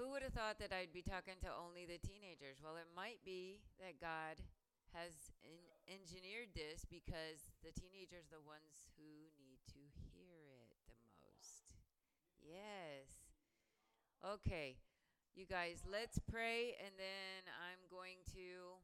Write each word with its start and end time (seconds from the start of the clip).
Who 0.00 0.08
would 0.12 0.24
have 0.24 0.32
thought 0.32 0.56
that 0.56 0.72
I'd 0.72 0.92
be 0.92 1.04
talking 1.04 1.36
to 1.44 1.52
only 1.52 1.84
the 1.84 2.00
teenagers? 2.00 2.64
Well, 2.64 2.80
it 2.80 2.88
might 2.96 3.20
be 3.28 3.60
that 3.76 4.00
God 4.00 4.40
has 4.96 5.36
en- 5.44 5.76
engineered 5.84 6.56
this 6.56 6.88
because 6.88 7.52
the 7.60 7.76
teenagers 7.76 8.32
are 8.32 8.40
the 8.40 8.44
ones 8.44 8.88
who 8.96 9.28
need 9.36 9.60
to 9.76 9.82
hear 10.16 10.64
it 10.72 10.80
the 10.88 10.96
most. 11.20 11.68
Yes. 12.40 13.20
Okay. 14.24 14.80
You 15.36 15.44
guys, 15.44 15.84
let's 15.84 16.20
pray 16.24 16.76
and 16.80 16.96
then 16.96 17.44
I'm 17.60 17.84
going 17.92 18.24
to 18.36 18.80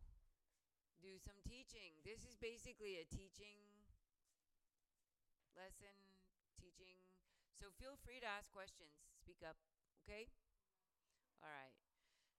do 1.01 1.17
some 1.21 1.41
teaching. 1.45 1.97
This 2.05 2.25
is 2.29 2.37
basically 2.37 3.01
a 3.01 3.07
teaching 3.09 3.61
lesson, 5.57 5.93
teaching. 6.57 7.01
So 7.57 7.73
feel 7.81 7.97
free 8.01 8.21
to 8.21 8.29
ask 8.29 8.53
questions. 8.53 8.93
Speak 9.17 9.45
up, 9.45 9.57
okay? 10.05 10.29
All 11.43 11.51
right. 11.51 11.75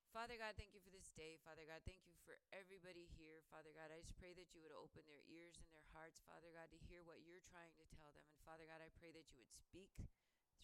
Father 0.09 0.41
God, 0.41 0.57
thank 0.57 0.73
you 0.73 0.81
for 0.81 0.89
this 0.89 1.13
day. 1.13 1.37
Father 1.45 1.63
God, 1.69 1.85
thank 1.85 2.01
you 2.09 2.17
for 2.25 2.33
everybody 2.49 3.05
here. 3.13 3.45
Father 3.53 3.69
God, 3.77 3.93
I 3.93 4.01
just 4.01 4.17
pray 4.17 4.33
that 4.33 4.51
you 4.57 4.59
would 4.65 4.73
open 4.73 5.05
their 5.05 5.21
ears 5.29 5.61
and 5.61 5.69
their 5.69 5.85
hearts, 5.93 6.19
Father 6.25 6.49
God, 6.49 6.73
to 6.73 6.79
hear 6.89 7.05
what 7.05 7.21
you're 7.21 7.45
trying 7.45 7.71
to 7.77 7.85
tell 7.93 8.09
them. 8.17 8.25
And 8.25 8.41
Father 8.41 8.65
God, 8.65 8.81
I 8.81 8.89
pray 8.97 9.13
that 9.13 9.29
you 9.29 9.37
would 9.37 9.53
speak 9.53 9.93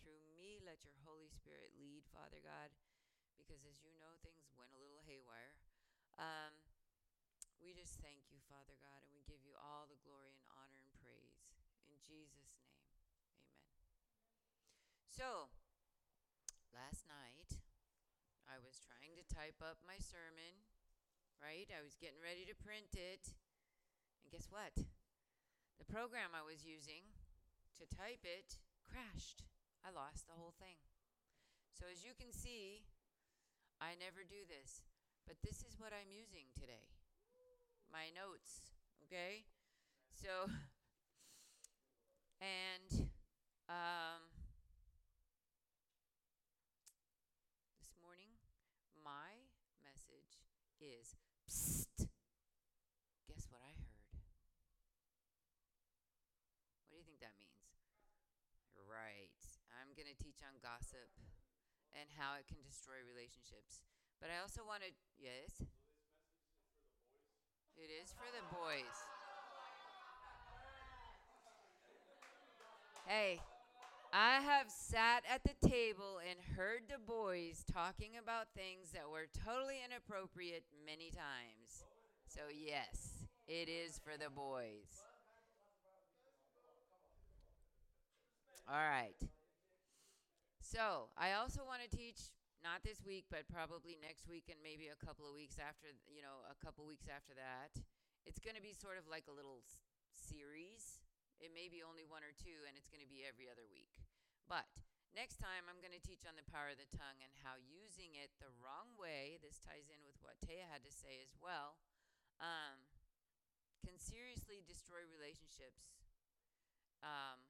through 0.01 0.21
me. 0.33 0.61
Let 0.61 0.85
your 0.85 0.97
Holy 1.05 1.29
Spirit 1.29 1.73
lead, 1.77 2.05
Father 2.09 2.41
God, 2.41 2.73
because 3.37 3.61
as 3.65 3.81
you 3.81 3.93
know, 3.97 4.17
things 4.21 4.49
went 4.53 4.73
a 4.73 4.81
little 4.81 5.01
haywire. 5.05 5.53
Um, 6.17 6.53
we 7.57 7.73
just 7.73 7.97
thank 7.97 8.29
you, 8.29 8.37
Father 8.45 8.77
God, 8.77 8.99
and 9.01 9.09
we 9.09 9.25
give 9.25 9.41
you 9.41 9.57
all 9.57 9.89
the 9.89 9.97
glory 10.05 10.29
and 10.29 10.45
honor 10.53 10.77
and 10.77 10.93
praise. 11.01 11.41
In 11.89 11.97
Jesus' 12.05 12.53
name, 12.61 12.77
amen. 13.25 13.73
So, 15.09 15.49
last 16.69 17.09
night, 17.09 17.24
I 18.45 18.61
was 18.61 18.81
trying 18.81 19.17
to 19.17 19.25
type 19.25 19.59
up 19.61 19.81
my 19.83 19.97
sermon, 19.97 20.65
right? 21.41 21.69
I 21.73 21.81
was 21.81 21.97
getting 21.97 22.21
ready 22.21 22.45
to 22.47 22.55
print 22.55 22.93
it. 22.93 23.33
And 24.21 24.29
guess 24.29 24.47
what? 24.49 24.73
The 25.77 25.89
program 25.89 26.33
I 26.33 26.45
was 26.45 26.65
using 26.65 27.09
to 27.81 27.83
type 27.89 28.23
it 28.23 28.61
crashed. 28.85 29.43
I 29.83 29.91
lost 29.91 30.25
the 30.25 30.37
whole 30.37 30.55
thing. 30.57 30.81
So, 31.75 31.85
as 31.91 32.07
you 32.07 32.15
can 32.15 32.31
see, 32.31 32.87
I 33.83 33.99
never 33.99 34.23
do 34.23 34.47
this, 34.47 34.87
but 35.27 35.35
this 35.43 35.61
is 35.67 35.75
what 35.75 35.91
I'm 35.91 36.07
using 36.07 36.47
today 36.55 36.95
my 37.95 38.11
notes, 38.11 38.59
okay? 39.07 39.47
So, 40.11 40.27
and 42.43 43.07
um, 43.71 44.19
this 47.79 47.95
morning, 48.03 48.35
my 48.99 49.47
message 49.79 50.43
is 50.85 51.17
Psst. 51.49 52.05
Guess 53.25 53.49
what 53.49 53.65
I 53.65 53.73
heard? 53.73 53.97
What 56.89 56.93
do 56.93 57.01
you 57.01 57.07
think 57.09 57.25
that 57.25 57.33
means? 57.41 57.73
Right. 58.85 59.33
I'm 59.73 59.97
going 59.97 60.09
to 60.09 60.17
teach 60.21 60.45
on 60.45 60.61
gossip 60.61 61.09
and 61.97 62.05
how 62.13 62.37
it 62.37 62.45
can 62.45 62.61
destroy 62.61 63.01
relationships. 63.01 63.81
But 64.21 64.29
I 64.29 64.37
also 64.45 64.61
want 64.61 64.85
to, 64.85 64.93
yes? 65.17 65.65
It 67.75 67.89
is 67.89 68.13
for 68.13 68.29
the 68.29 68.45
boys. 68.53 68.97
Hey, 73.05 73.41
I 74.15 74.39
have 74.39 74.71
sat 74.71 75.27
at 75.27 75.43
the 75.43 75.59
table 75.67 76.23
and 76.23 76.39
heard 76.55 76.87
the 76.87 77.03
boys 77.03 77.67
talking 77.67 78.15
about 78.15 78.47
things 78.55 78.95
that 78.95 79.11
were 79.11 79.27
totally 79.27 79.83
inappropriate 79.83 80.63
many 80.87 81.11
times. 81.11 81.83
So, 82.23 82.47
yes, 82.47 83.27
it 83.43 83.67
is 83.67 83.99
for 83.99 84.15
the 84.15 84.31
boys. 84.31 84.87
All 88.71 88.87
right. 88.87 89.19
So, 90.63 91.11
I 91.19 91.35
also 91.35 91.67
want 91.67 91.83
to 91.83 91.91
teach 91.91 92.31
not 92.63 92.87
this 92.87 93.03
week, 93.03 93.27
but 93.27 93.51
probably 93.51 93.99
next 93.99 94.31
week 94.31 94.47
and 94.47 94.63
maybe 94.63 94.87
a 94.87 94.99
couple 95.03 95.27
of 95.27 95.35
weeks 95.35 95.59
after, 95.59 95.91
you 96.07 96.23
know, 96.23 96.39
a 96.47 96.55
couple 96.63 96.87
weeks 96.87 97.11
after 97.11 97.35
that. 97.35 97.83
It's 98.23 98.39
going 98.39 98.55
to 98.55 98.63
be 98.63 98.71
sort 98.71 98.95
of 98.95 99.11
like 99.11 99.27
a 99.27 99.35
little 99.35 99.59
s- 99.59 99.75
series. 100.15 101.03
It 101.43 101.51
may 101.51 101.67
be 101.67 101.83
only 101.83 102.07
one 102.07 102.23
or 102.23 102.31
two, 102.31 102.63
and 102.63 102.79
it's 102.79 102.87
going 102.87 103.03
to 103.03 103.11
be 103.11 103.27
every 103.27 103.51
other 103.51 103.67
week. 103.67 104.04
But 104.45 104.69
next 105.13 105.41
time, 105.41 105.65
I'm 105.65 105.81
going 105.81 105.95
to 105.95 106.03
teach 106.03 106.23
on 106.25 106.37
the 106.37 106.45
power 106.47 106.73
of 106.73 106.79
the 106.81 106.89
tongue 106.93 107.19
and 107.21 107.33
how 107.41 107.57
using 107.57 108.17
it 108.17 108.33
the 108.37 108.53
wrong 108.61 108.93
way, 108.95 109.41
this 109.41 109.57
ties 109.61 109.89
in 109.89 110.01
with 110.05 110.17
what 110.21 110.37
Taya 110.41 110.69
had 110.69 110.85
to 110.85 110.93
say 110.93 111.21
as 111.21 111.33
well, 111.41 111.81
um, 112.37 112.85
can 113.81 113.97
seriously 113.97 114.61
destroy 114.65 115.01
relationships. 115.05 115.89
Um, 117.05 117.45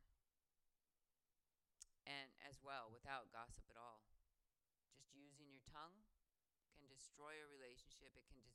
and 2.05 2.29
as 2.45 2.61
well 2.61 2.93
without 2.93 3.33
gossip 3.33 3.65
at 3.67 3.77
all. 3.77 4.05
Just 4.93 5.11
using 5.11 5.49
your 5.49 5.65
tongue 5.65 6.05
can 6.77 6.85
destroy 6.87 7.41
a 7.41 7.49
relationship. 7.49 8.13
It 8.13 8.29
can 8.29 8.45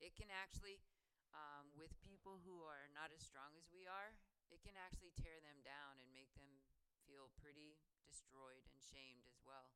it 0.00 0.16
can 0.16 0.32
actually, 0.32 0.80
um, 1.36 1.76
with 1.76 1.92
people 2.00 2.40
who 2.40 2.64
are 2.64 2.88
not 2.96 3.12
as 3.12 3.20
strong 3.20 3.52
as 3.60 3.68
we 3.68 3.84
are, 3.84 4.16
it 4.48 4.64
can 4.64 4.72
actually 4.80 5.12
tear 5.12 5.36
them 5.44 5.60
down 5.60 6.00
and 6.00 6.08
make 6.08 6.32
them 6.40 6.48
feel 7.10 7.26
pretty 7.42 7.74
destroyed 8.06 8.62
and 8.70 8.78
shamed 8.78 9.26
as 9.26 9.42
well. 9.42 9.74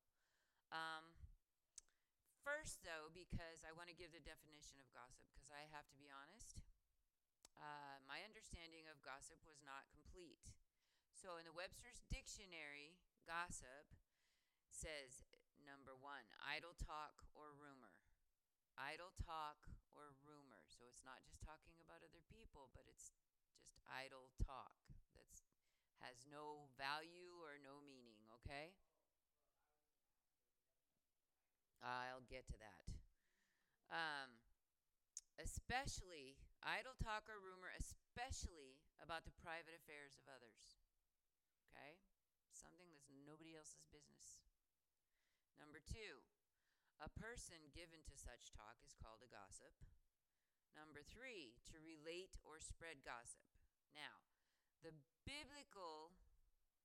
Um, 0.71 1.19
first, 2.47 2.87
though, 2.87 3.11
because 3.11 3.67
I 3.67 3.75
want 3.75 3.91
to 3.91 3.99
give 3.99 4.15
the 4.15 4.23
definition 4.23 4.79
of 4.79 4.87
gossip, 4.95 5.27
because 5.35 5.51
I 5.51 5.67
have 5.75 5.91
to 5.91 5.99
be 5.99 6.07
honest, 6.15 6.55
uh, 7.59 7.99
my 8.07 8.23
understanding 8.23 8.87
of 8.87 9.03
gossip 9.03 9.43
was 9.43 9.59
not 9.67 9.91
complete. 9.91 10.55
So, 11.11 11.35
in 11.43 11.45
the 11.47 11.55
Webster's 11.55 12.07
Dictionary, 12.07 12.95
gossip 13.27 13.91
says 14.71 15.27
number 15.67 15.99
one, 15.99 16.31
idle 16.39 16.79
talk 16.79 17.27
or 17.35 17.51
rumor. 17.51 17.99
Idle 18.79 19.15
talk 19.19 19.67
or 19.91 20.15
rumor. 20.23 20.63
So, 20.71 20.87
it's 20.87 21.03
not 21.03 21.27
just 21.27 21.43
talking 21.43 21.83
about 21.83 22.07
other 22.07 22.23
people, 22.31 22.71
but 22.75 22.87
it's 22.87 23.11
just 23.11 23.35
idle 23.91 24.31
talk 24.39 24.84
has 26.05 26.29
no 26.29 26.69
value 26.77 27.41
or 27.41 27.57
no 27.65 27.81
meaning, 27.81 28.21
okay? 28.41 28.77
I'll 31.85 32.25
get 32.25 32.49
to 32.49 32.57
that. 32.61 32.87
Um, 33.93 34.41
especially 35.37 36.41
idle 36.65 36.97
talk 36.97 37.29
or 37.29 37.37
rumor, 37.37 37.69
especially 37.77 38.81
about 38.97 39.29
the 39.29 39.37
private 39.37 39.77
affairs 39.77 40.17
of 40.17 40.25
others. 40.25 40.81
Okay? 41.69 42.01
Something 42.57 42.89
that's 42.97 43.13
nobody 43.13 43.53
else's 43.53 43.85
business. 43.93 44.41
Number 45.61 45.85
two, 45.85 46.25
a 46.97 47.13
person 47.13 47.69
given 47.77 48.01
to 48.09 48.17
such 48.17 48.49
talk 48.57 48.81
is 48.81 48.97
called 48.97 49.21
a 49.21 49.29
gossip. 49.29 49.77
Number 50.73 51.05
three, 51.05 51.61
to 51.69 51.85
relate 51.85 52.41
or 52.41 52.59
spread 52.59 53.05
gossip. 53.05 53.45
Now, 53.93 54.24
the 54.85 54.93
biblical 55.25 56.13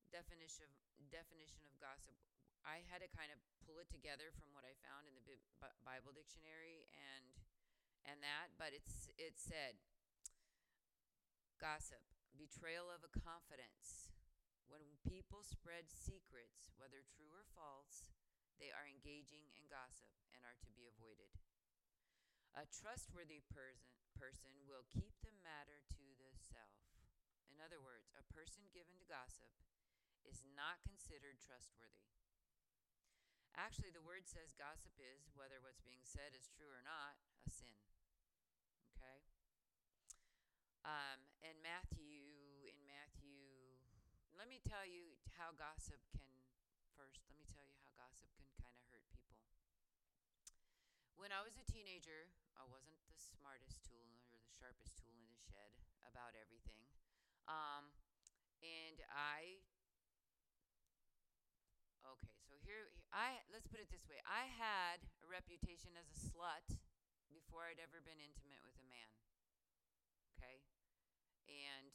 definition 0.09 0.71
of, 0.71 0.79
definition 1.11 1.67
of 1.67 1.75
gossip, 1.83 2.15
I 2.63 2.79
had 2.87 3.03
to 3.03 3.09
kind 3.11 3.29
of 3.35 3.39
pull 3.67 3.79
it 3.83 3.91
together 3.91 4.31
from 4.39 4.55
what 4.55 4.63
I 4.63 4.71
found 4.79 5.11
in 5.11 5.15
the 5.19 5.23
Bi- 5.27 5.43
Bi- 5.59 5.79
Bible 5.83 6.15
dictionary 6.15 6.87
and 6.95 7.27
and 8.07 8.23
that, 8.23 8.55
but 8.55 8.71
it's 8.71 9.11
it 9.19 9.35
said 9.35 9.75
gossip, 11.59 12.01
betrayal 12.39 12.87
of 12.87 13.03
a 13.03 13.11
confidence. 13.11 14.07
When 14.71 15.01
people 15.03 15.43
spread 15.43 15.91
secrets, 15.91 16.71
whether 16.79 17.03
true 17.03 17.33
or 17.33 17.43
false, 17.57 18.07
they 18.61 18.71
are 18.71 18.87
engaging 18.87 19.49
in 19.57 19.67
gossip 19.67 20.13
and 20.31 20.45
are 20.47 20.55
to 20.61 20.71
be 20.71 20.87
avoided. 20.87 21.33
A 22.55 22.69
trustworthy 22.69 23.43
person, 23.49 23.91
person 24.15 24.53
will 24.69 24.85
keep 24.87 25.11
the 25.25 25.33
matter 25.41 25.83
to 25.99 26.05
the 26.21 26.31
self. 26.37 26.88
In 27.49 27.59
other 27.59 27.81
words, 27.81 28.13
a 28.15 28.25
person 28.31 28.69
given 28.71 28.95
to 29.01 29.07
gossip 29.09 29.51
is 30.23 30.45
not 30.55 30.81
considered 30.85 31.41
trustworthy. 31.41 32.09
Actually, 33.57 33.91
the 33.91 34.05
word 34.05 34.23
says 34.23 34.55
gossip 34.55 34.95
is, 34.95 35.33
whether 35.35 35.59
what's 35.59 35.83
being 35.83 36.05
said 36.05 36.31
is 36.31 36.47
true 36.47 36.69
or 36.69 36.85
not, 36.85 37.19
a 37.43 37.51
sin. 37.51 37.75
Okay? 38.95 39.19
Um, 40.87 41.19
and 41.43 41.59
Matthew, 41.59 42.23
in 42.63 42.79
Matthew, 42.87 43.75
let 44.37 44.47
me 44.47 44.63
tell 44.63 44.87
you 44.87 45.19
how 45.35 45.51
gossip 45.59 45.99
can, 46.15 46.31
first, 46.95 47.19
let 47.27 47.35
me 47.35 47.43
tell 47.51 47.65
you 47.67 47.75
how 47.83 47.91
gossip 47.99 48.31
can 48.39 48.47
kind 48.63 48.77
of 48.79 48.85
hurt 48.87 49.03
people. 49.11 49.43
When 51.19 51.35
I 51.35 51.43
was 51.43 51.59
a 51.59 51.67
teenager, 51.67 52.31
I 52.55 52.63
wasn't 52.63 53.03
the 53.11 53.19
smartest 53.19 53.83
tool 53.83 54.23
or 54.31 54.39
the 54.39 54.55
sharpest 54.55 54.95
tool 54.95 55.19
in 55.19 55.27
the 55.27 55.43
shed 55.51 55.75
about 56.07 56.31
everything. 56.39 56.87
Um, 57.49 57.89
and 58.61 59.01
I 59.09 59.65
Okay, 62.05 62.37
so 62.45 62.53
here 62.61 62.93
I 63.09 63.41
let's 63.49 63.65
put 63.65 63.81
it 63.81 63.89
this 63.89 64.05
way 64.05 64.21
I 64.25 64.45
had 64.45 65.01
a 65.25 65.27
reputation 65.27 65.97
as 65.97 66.05
a 66.13 66.17
slut 66.17 66.77
before 67.29 67.65
I'd 67.65 67.81
ever 67.81 68.01
been 68.05 68.21
intimate 68.21 68.61
with 68.61 68.77
a 68.77 68.85
man. 68.85 69.09
Okay? 70.37 70.61
And 71.49 71.93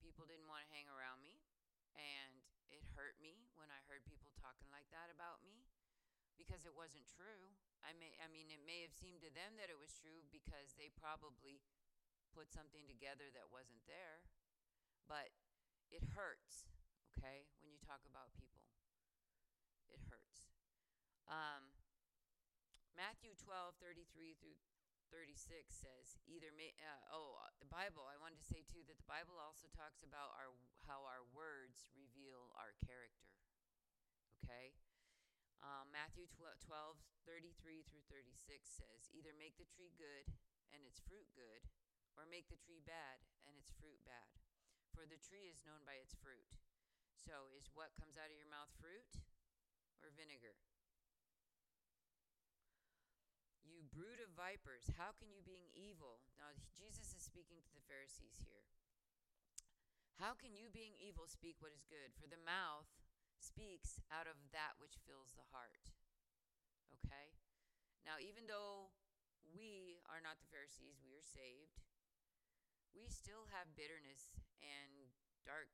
people 0.00 0.24
didn't 0.24 0.48
want 0.48 0.64
to 0.64 0.72
hang 0.72 0.88
around 0.88 1.20
me. 1.20 1.40
And 1.96 2.40
it 2.72 2.84
hurt 2.96 3.20
me 3.20 3.48
when 3.54 3.68
I 3.68 3.84
heard 3.86 4.08
people 4.08 4.32
talking 4.40 4.68
like 4.72 4.88
that 4.90 5.12
about 5.12 5.44
me 5.44 5.68
because 6.34 6.66
it 6.66 6.74
wasn't 6.74 7.06
true. 7.06 7.52
I 7.84 7.92
may 7.96 8.16
I 8.20 8.28
mean 8.32 8.48
it 8.48 8.64
may 8.64 8.82
have 8.84 8.96
seemed 8.96 9.20
to 9.20 9.30
them 9.32 9.60
that 9.60 9.68
it 9.68 9.78
was 9.78 9.92
true 9.94 10.24
because 10.32 10.74
they 10.74 10.88
probably 10.96 11.60
put 12.34 12.50
something 12.50 12.88
together 12.88 13.30
that 13.32 13.52
wasn't 13.54 13.84
there. 13.86 14.26
But 15.04 15.32
it 15.92 16.02
hurts, 16.16 16.68
okay, 17.12 17.46
when 17.60 17.70
you 17.70 17.80
talk 17.84 18.02
about 18.08 18.32
people. 18.40 18.64
It 19.92 20.00
hurts. 20.08 20.50
Um, 21.28 21.70
Matthew 22.96 23.34
12, 23.36 23.76
33 23.78 24.38
through 24.38 24.56
36 25.12 25.70
says, 25.70 26.18
either, 26.26 26.50
may, 26.54 26.74
uh, 26.82 27.14
oh, 27.14 27.38
uh, 27.38 27.54
the 27.62 27.70
Bible, 27.70 28.02
I 28.06 28.18
wanted 28.18 28.42
to 28.42 28.50
say 28.50 28.66
too 28.66 28.82
that 28.90 28.98
the 28.98 29.06
Bible 29.06 29.38
also 29.38 29.70
talks 29.70 30.02
about 30.02 30.34
our, 30.34 30.50
how 30.90 31.06
our 31.06 31.22
words 31.30 31.86
reveal 31.94 32.50
our 32.58 32.74
character. 32.82 33.30
Okay? 34.42 34.74
Um, 35.62 35.88
Matthew 35.94 36.26
12, 36.34 36.60
12, 36.66 36.98
33 37.24 37.86
through 37.88 38.04
36 38.10 38.34
says, 38.66 39.08
either 39.14 39.32
make 39.38 39.56
the 39.56 39.68
tree 39.70 39.94
good 39.96 40.28
and 40.74 40.82
its 40.84 41.00
fruit 41.00 41.30
good, 41.38 41.62
or 42.18 42.26
make 42.26 42.50
the 42.50 42.58
tree 42.58 42.82
bad 42.82 43.22
and 43.46 43.54
its 43.54 43.70
fruit 43.78 43.98
bad. 44.02 44.34
For 44.94 45.02
the 45.10 45.18
tree 45.18 45.50
is 45.50 45.66
known 45.66 45.82
by 45.82 45.98
its 45.98 46.14
fruit. 46.14 46.54
So, 47.18 47.50
is 47.58 47.66
what 47.74 47.98
comes 47.98 48.14
out 48.14 48.30
of 48.30 48.38
your 48.38 48.46
mouth 48.46 48.70
fruit 48.78 49.18
or 49.98 50.14
vinegar? 50.14 50.54
You 53.66 53.82
brood 53.90 54.22
of 54.22 54.30
vipers, 54.38 54.86
how 54.94 55.10
can 55.18 55.34
you, 55.34 55.42
being 55.42 55.66
evil? 55.74 56.22
Now, 56.38 56.54
Jesus 56.70 57.10
is 57.10 57.26
speaking 57.26 57.58
to 57.66 57.72
the 57.74 57.82
Pharisees 57.90 58.38
here. 58.46 58.62
How 60.22 60.38
can 60.38 60.54
you, 60.54 60.70
being 60.70 60.94
evil, 61.02 61.26
speak 61.26 61.58
what 61.58 61.74
is 61.74 61.82
good? 61.90 62.14
For 62.14 62.30
the 62.30 62.38
mouth 62.46 62.86
speaks 63.42 63.98
out 64.14 64.30
of 64.30 64.38
that 64.54 64.78
which 64.78 65.02
fills 65.04 65.34
the 65.34 65.44
heart. 65.50 65.90
Okay? 67.02 67.34
Now, 68.06 68.22
even 68.22 68.46
though 68.46 68.94
we 69.52 70.00
are 70.08 70.24
not 70.24 70.40
the 70.40 70.48
Pharisees, 70.48 71.02
we 71.04 71.12
are 71.12 71.24
saved, 71.24 71.83
we 72.94 73.10
still 73.10 73.50
have 73.50 73.74
bitterness 73.74 74.30
and 74.62 75.10
dark 75.44 75.68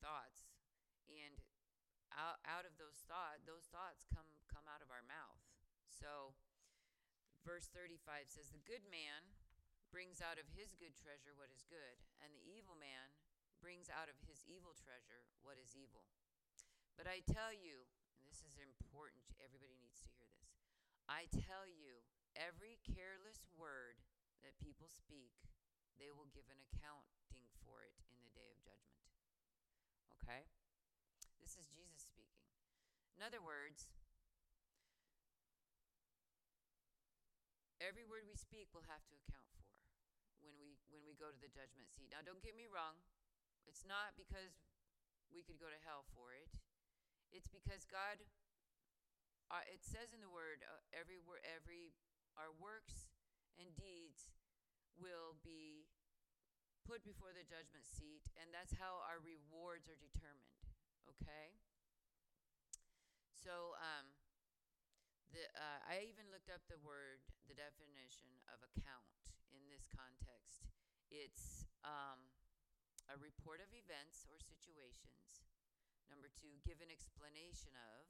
thoughts. 0.00 0.48
And 1.10 1.42
out, 2.14 2.38
out 2.46 2.66
of 2.66 2.78
those 2.78 3.02
thoughts, 3.06 3.42
those 3.44 3.66
thoughts 3.70 4.06
come, 4.10 4.26
come 4.46 4.66
out 4.70 4.82
of 4.82 4.90
our 4.90 5.02
mouth. 5.04 5.42
So, 5.90 6.34
verse 7.42 7.66
35 7.70 8.30
says, 8.30 8.54
The 8.54 8.62
good 8.62 8.86
man 8.86 9.34
brings 9.90 10.22
out 10.22 10.38
of 10.38 10.46
his 10.54 10.78
good 10.78 10.94
treasure 10.94 11.34
what 11.34 11.50
is 11.50 11.66
good, 11.66 11.98
and 12.22 12.30
the 12.30 12.46
evil 12.46 12.78
man 12.78 13.10
brings 13.58 13.90
out 13.90 14.06
of 14.06 14.16
his 14.24 14.46
evil 14.46 14.72
treasure 14.72 15.26
what 15.42 15.58
is 15.58 15.74
evil. 15.74 16.06
But 16.94 17.10
I 17.10 17.26
tell 17.26 17.50
you, 17.50 17.84
and 18.16 18.24
this 18.24 18.46
is 18.46 18.56
important, 18.62 19.26
everybody 19.42 19.74
needs 19.82 19.98
to 20.06 20.10
hear 20.14 20.30
this. 20.38 20.54
I 21.10 21.26
tell 21.32 21.66
you, 21.66 22.06
every 22.38 22.78
careless 22.86 23.42
word 23.58 23.98
that 24.46 24.56
people 24.62 24.86
speak, 24.86 25.34
they 26.00 26.08
will 26.08 26.32
give 26.32 26.48
an 26.48 26.56
accounting 26.72 27.44
for 27.60 27.84
it 27.84 27.92
in 28.08 28.16
the 28.24 28.32
day 28.32 28.48
of 28.48 28.56
judgment. 28.64 29.04
Okay? 30.16 30.48
This 31.44 31.60
is 31.60 31.68
Jesus 31.68 32.08
speaking. 32.08 32.48
In 33.12 33.20
other 33.20 33.44
words, 33.44 33.92
every 37.84 38.08
word 38.08 38.24
we 38.24 38.32
speak 38.32 38.72
we'll 38.72 38.88
have 38.88 39.04
to 39.12 39.16
account 39.28 39.52
for 39.52 39.68
when 40.40 40.56
we 40.56 40.80
when 40.88 41.04
we 41.04 41.12
go 41.20 41.28
to 41.28 41.40
the 41.40 41.52
judgment 41.52 41.92
seat. 41.92 42.08
Now 42.08 42.24
don't 42.24 42.40
get 42.40 42.56
me 42.56 42.64
wrong. 42.64 42.96
It's 43.68 43.84
not 43.84 44.16
because 44.16 44.56
we 45.28 45.44
could 45.44 45.60
go 45.60 45.68
to 45.68 45.80
hell 45.84 46.08
for 46.16 46.32
it. 46.32 46.48
It's 47.28 47.52
because 47.52 47.84
God 47.84 48.24
uh, 49.52 49.64
it 49.68 49.84
says 49.84 50.16
in 50.16 50.24
the 50.24 50.32
word 50.32 50.64
uh, 50.64 50.80
every 50.96 51.20
every 51.44 51.92
our 52.40 52.52
works 52.56 53.12
and 53.60 53.68
deeds 53.76 54.32
will 54.98 55.38
be 55.44 55.86
put 56.82 57.04
before 57.06 57.30
the 57.30 57.46
judgment 57.46 57.86
seat 57.86 58.26
and 58.40 58.50
that's 58.50 58.74
how 58.74 58.98
our 59.06 59.22
rewards 59.22 59.86
are 59.86 60.00
determined 60.00 60.58
okay 61.06 61.54
so 63.40 63.72
um, 63.80 64.04
the, 65.32 65.46
uh, 65.56 65.80
I 65.88 66.04
even 66.10 66.28
looked 66.28 66.52
up 66.52 66.60
the 66.68 66.76
word, 66.84 67.24
the 67.48 67.56
definition 67.56 68.28
of 68.52 68.60
account 68.60 69.32
in 69.48 69.64
this 69.72 69.88
context. 69.88 70.68
It's 71.08 71.64
um, 71.80 72.20
a 73.08 73.16
report 73.16 73.64
of 73.64 73.70
events 73.72 74.28
or 74.28 74.36
situations. 74.42 75.46
Number 76.10 76.28
two, 76.28 76.58
give 76.66 76.82
an 76.82 76.92
explanation 76.92 77.72
of. 77.96 78.06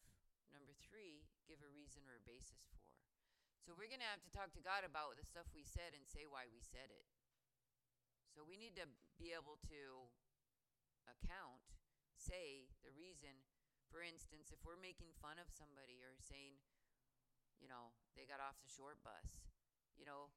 Number 0.50 0.74
three, 0.82 1.30
give 1.46 1.62
a 1.62 1.70
reason 1.70 2.02
or 2.10 2.18
a 2.18 2.24
basis 2.26 2.66
for. 2.74 2.79
So 3.60 3.76
we're 3.76 3.92
going 3.92 4.02
to 4.02 4.12
have 4.12 4.24
to 4.24 4.32
talk 4.32 4.50
to 4.56 4.64
God 4.64 4.82
about 4.82 5.20
the 5.20 5.26
stuff 5.26 5.46
we 5.52 5.62
said 5.62 5.92
and 5.92 6.08
say 6.08 6.24
why 6.24 6.48
we 6.48 6.64
said 6.64 6.88
it. 6.88 7.06
So 8.32 8.42
we 8.46 8.56
need 8.56 8.78
to 8.80 8.86
be 9.20 9.36
able 9.36 9.60
to 9.68 10.08
account, 11.10 11.60
say 12.16 12.70
the 12.80 12.94
reason. 12.94 13.34
For 13.90 14.00
instance, 14.06 14.54
if 14.54 14.62
we're 14.62 14.78
making 14.78 15.12
fun 15.18 15.36
of 15.42 15.50
somebody 15.50 15.98
or 16.00 16.14
saying, 16.16 16.62
you 17.58 17.68
know, 17.68 17.92
they 18.16 18.24
got 18.24 18.40
off 18.40 18.56
the 18.62 18.70
short 18.70 19.02
bus. 19.04 19.50
You 19.98 20.08
know, 20.08 20.32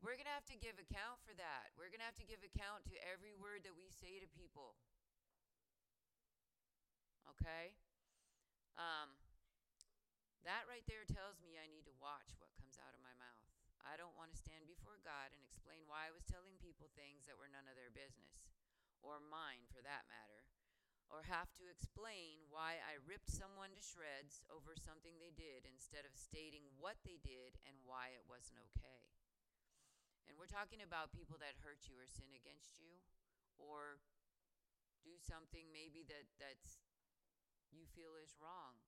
we're 0.00 0.16
going 0.16 0.30
to 0.30 0.36
have 0.36 0.46
to 0.48 0.56
give 0.56 0.78
account 0.80 1.20
for 1.26 1.34
that. 1.36 1.74
We're 1.76 1.92
going 1.92 2.00
to 2.00 2.08
have 2.08 2.20
to 2.22 2.28
give 2.28 2.40
account 2.40 2.86
to 2.88 2.96
every 3.04 3.34
word 3.36 3.68
that 3.68 3.76
we 3.76 3.92
say 3.92 4.22
to 4.22 4.28
people. 4.30 4.78
Okay? 7.36 7.76
Um, 8.80 9.19
that 10.48 10.68
right 10.68 10.84
there 10.88 11.04
tells 11.04 11.40
me 11.44 11.60
I 11.60 11.68
need 11.68 11.84
to 11.88 12.02
watch 12.02 12.36
what 12.40 12.54
comes 12.56 12.80
out 12.80 12.96
of 12.96 13.04
my 13.04 13.12
mouth. 13.20 13.44
I 13.84 13.96
don't 13.96 14.16
want 14.16 14.32
to 14.32 14.40
stand 14.40 14.68
before 14.68 15.00
God 15.00 15.32
and 15.32 15.40
explain 15.40 15.88
why 15.88 16.08
I 16.08 16.14
was 16.14 16.28
telling 16.28 16.60
people 16.60 16.92
things 16.92 17.24
that 17.28 17.40
were 17.40 17.48
none 17.48 17.68
of 17.68 17.76
their 17.76 17.92
business, 17.92 18.44
or 19.00 19.20
mine 19.20 19.64
for 19.72 19.80
that 19.80 20.04
matter 20.08 20.40
or 21.10 21.26
have 21.26 21.50
to 21.58 21.66
explain 21.66 22.38
why 22.54 22.78
I 22.86 23.02
ripped 23.02 23.28
someone 23.28 23.74
to 23.74 23.82
shreds 23.82 24.46
over 24.46 24.78
something 24.78 25.18
they 25.18 25.34
did 25.34 25.66
instead 25.66 26.06
of 26.06 26.14
stating 26.14 26.70
what 26.78 27.02
they 27.02 27.18
did 27.18 27.58
and 27.66 27.74
why 27.82 28.14
it 28.14 28.22
wasn't 28.30 28.62
okay. 28.70 29.10
And 30.30 30.38
we're 30.38 30.50
talking 30.50 30.86
about 30.86 31.10
people 31.10 31.34
that 31.42 31.58
hurt 31.66 31.90
you 31.90 31.98
or 31.98 32.06
sin 32.06 32.30
against 32.30 32.78
you 32.78 33.02
or 33.58 33.98
do 35.02 35.18
something 35.18 35.66
maybe 35.74 36.06
that 36.06 36.30
that's 36.38 36.78
you 37.74 37.82
feel 37.90 38.14
is 38.14 38.38
wrong. 38.38 38.78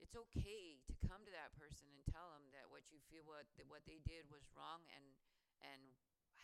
It's 0.00 0.16
okay 0.16 0.80
to 0.88 0.94
come 1.06 1.22
to 1.28 1.32
that 1.36 1.54
person 1.54 1.86
and 1.92 2.02
tell 2.10 2.32
them 2.34 2.48
that 2.56 2.72
what 2.72 2.88
you 2.90 2.98
feel 3.12 3.22
what 3.28 3.46
what 3.68 3.84
they 3.86 4.02
did 4.02 4.26
was 4.32 4.48
wrong 4.56 4.82
and 4.96 5.06
and 5.62 5.80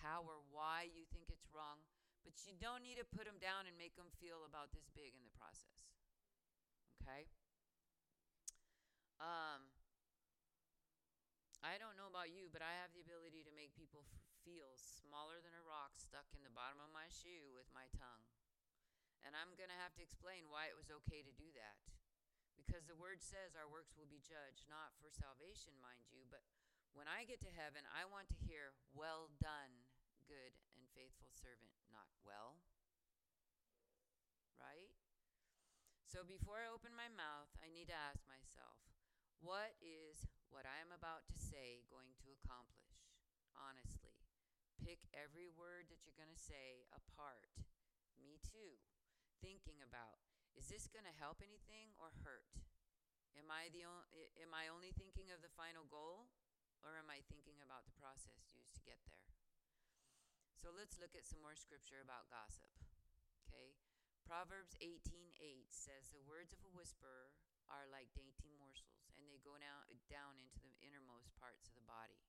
how 0.05 0.23
or 0.23 0.45
why 0.53 0.87
you 0.93 1.09
think 1.09 1.33
it's 1.33 1.49
wrong 1.51 1.81
but 2.27 2.43
you 2.43 2.59
don't 2.59 2.83
need 2.83 2.99
to 2.99 3.07
put 3.07 3.23
them 3.23 3.39
down 3.39 3.71
and 3.71 3.79
make 3.79 3.95
them 3.95 4.11
feel 4.19 4.43
about 4.43 4.75
this 4.75 4.91
big 4.99 5.15
in 5.15 5.23
the 5.23 5.31
process. 5.39 5.95
Okay? 6.99 7.31
Um, 9.23 9.71
I 11.63 11.79
don't 11.79 11.95
know 11.95 12.11
about 12.11 12.35
you, 12.35 12.51
but 12.51 12.67
I 12.67 12.75
have 12.83 12.91
the 12.91 13.07
ability 13.07 13.47
to 13.47 13.55
make 13.55 13.79
people 13.79 14.03
f- 14.03 14.27
feel 14.43 14.75
smaller 14.75 15.39
than 15.39 15.55
a 15.55 15.63
rock 15.63 15.95
stuck 16.03 16.27
in 16.35 16.43
the 16.43 16.51
bottom 16.51 16.83
of 16.83 16.91
my 16.91 17.07
shoe 17.07 17.55
with 17.55 17.71
my 17.71 17.87
tongue. 17.95 18.27
And 19.23 19.39
I'm 19.39 19.55
going 19.55 19.71
to 19.71 19.79
have 19.79 19.95
to 19.95 20.03
explain 20.03 20.51
why 20.51 20.67
it 20.67 20.75
was 20.75 20.91
okay 21.07 21.23
to 21.23 21.33
do 21.39 21.47
that. 21.55 21.79
Because 22.57 22.89
the 22.89 22.99
word 22.99 23.21
says 23.21 23.55
our 23.55 23.69
works 23.69 23.95
will 23.95 24.09
be 24.09 24.25
judged, 24.25 24.67
not 24.67 24.97
for 24.99 25.13
salvation, 25.13 25.77
mind 25.79 26.09
you, 26.11 26.25
but 26.27 26.43
when 26.97 27.07
I 27.07 27.29
get 27.29 27.45
to 27.45 27.53
heaven, 27.53 27.85
I 27.93 28.09
want 28.09 28.33
to 28.33 28.45
hear, 28.49 28.73
well 28.97 29.29
done, 29.37 29.85
good 30.25 30.57
and 30.75 30.89
faithful 30.97 31.29
servant, 31.29 31.77
not 31.93 32.09
well. 32.25 32.57
Right? 34.57 34.97
So 36.09 36.25
before 36.25 36.65
I 36.65 36.73
open 36.73 36.97
my 36.97 37.13
mouth, 37.13 37.53
I 37.61 37.69
need 37.69 37.93
to 37.93 37.99
ask 37.99 38.25
myself, 38.25 38.81
what 39.45 39.77
is 39.85 40.25
what 40.49 40.65
I 40.65 40.81
am 40.81 40.89
about 40.89 41.29
to 41.29 41.37
say 41.37 41.85
going 41.93 42.17
to 42.25 42.33
accomplish? 42.41 43.05
Honestly, 43.53 44.17
pick 44.81 45.05
every 45.13 45.53
word 45.53 45.93
that 45.93 46.01
you're 46.09 46.17
going 46.17 46.33
to 46.33 46.41
say 46.41 46.89
apart. 46.97 47.53
Me 48.17 48.41
too. 48.41 48.81
Thinking 49.45 49.85
about, 49.85 50.25
is 50.57 50.73
this 50.73 50.89
going 50.89 51.05
to 51.05 51.21
help 51.21 51.45
anything 51.45 51.93
or 52.01 52.13
hurt? 52.25 52.49
Am 53.37 53.53
I 53.53 53.69
the 53.69 53.85
o- 53.85 54.09
am 54.41 54.57
I 54.57 54.73
only 54.73 54.97
thinking 54.97 55.29
of 55.29 55.45
the 55.45 55.53
final 55.53 55.85
goal 55.87 56.33
or 56.81 56.97
am 56.97 57.13
I 57.13 57.21
thinking 57.29 57.61
about 57.61 57.85
the 57.85 57.97
process 58.01 58.49
used 58.57 58.73
to 58.81 58.83
get 58.89 59.01
there? 59.13 59.29
So 60.57 60.73
let's 60.73 60.97
look 60.97 61.13
at 61.13 61.29
some 61.29 61.45
more 61.45 61.55
scripture 61.55 62.01
about 62.01 62.33
gossip. 62.33 62.73
Okay? 63.47 63.77
Proverbs 64.25 64.75
18:8 64.81 65.71
says 65.71 66.11
the 66.11 66.25
words 66.25 66.57
of 66.57 66.65
a 66.65 66.73
whisperer 66.73 67.31
are 67.69 67.87
like 67.87 68.11
dainty 68.17 68.51
morsels 68.57 69.13
and 69.15 69.29
they 69.29 69.39
go 69.39 69.55
down, 69.61 69.85
down 70.09 70.41
into 70.41 70.59
the 70.59 70.75
innermost 70.83 71.31
parts 71.37 71.69
of 71.69 71.77
the 71.77 71.87
body. 71.87 72.25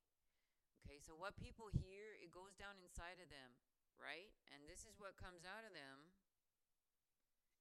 Okay, 0.86 1.00
so 1.00 1.16
what 1.16 1.36
people 1.36 1.68
hear, 1.74 2.16
it 2.20 2.32
goes 2.32 2.56
down 2.56 2.80
inside 2.80 3.20
of 3.20 3.28
them, 3.28 3.60
right? 4.00 4.32
And 4.54 4.64
this 4.70 4.86
is 4.88 4.96
what 5.02 5.20
comes 5.20 5.44
out 5.44 5.68
of 5.68 5.74
them. 5.76 6.16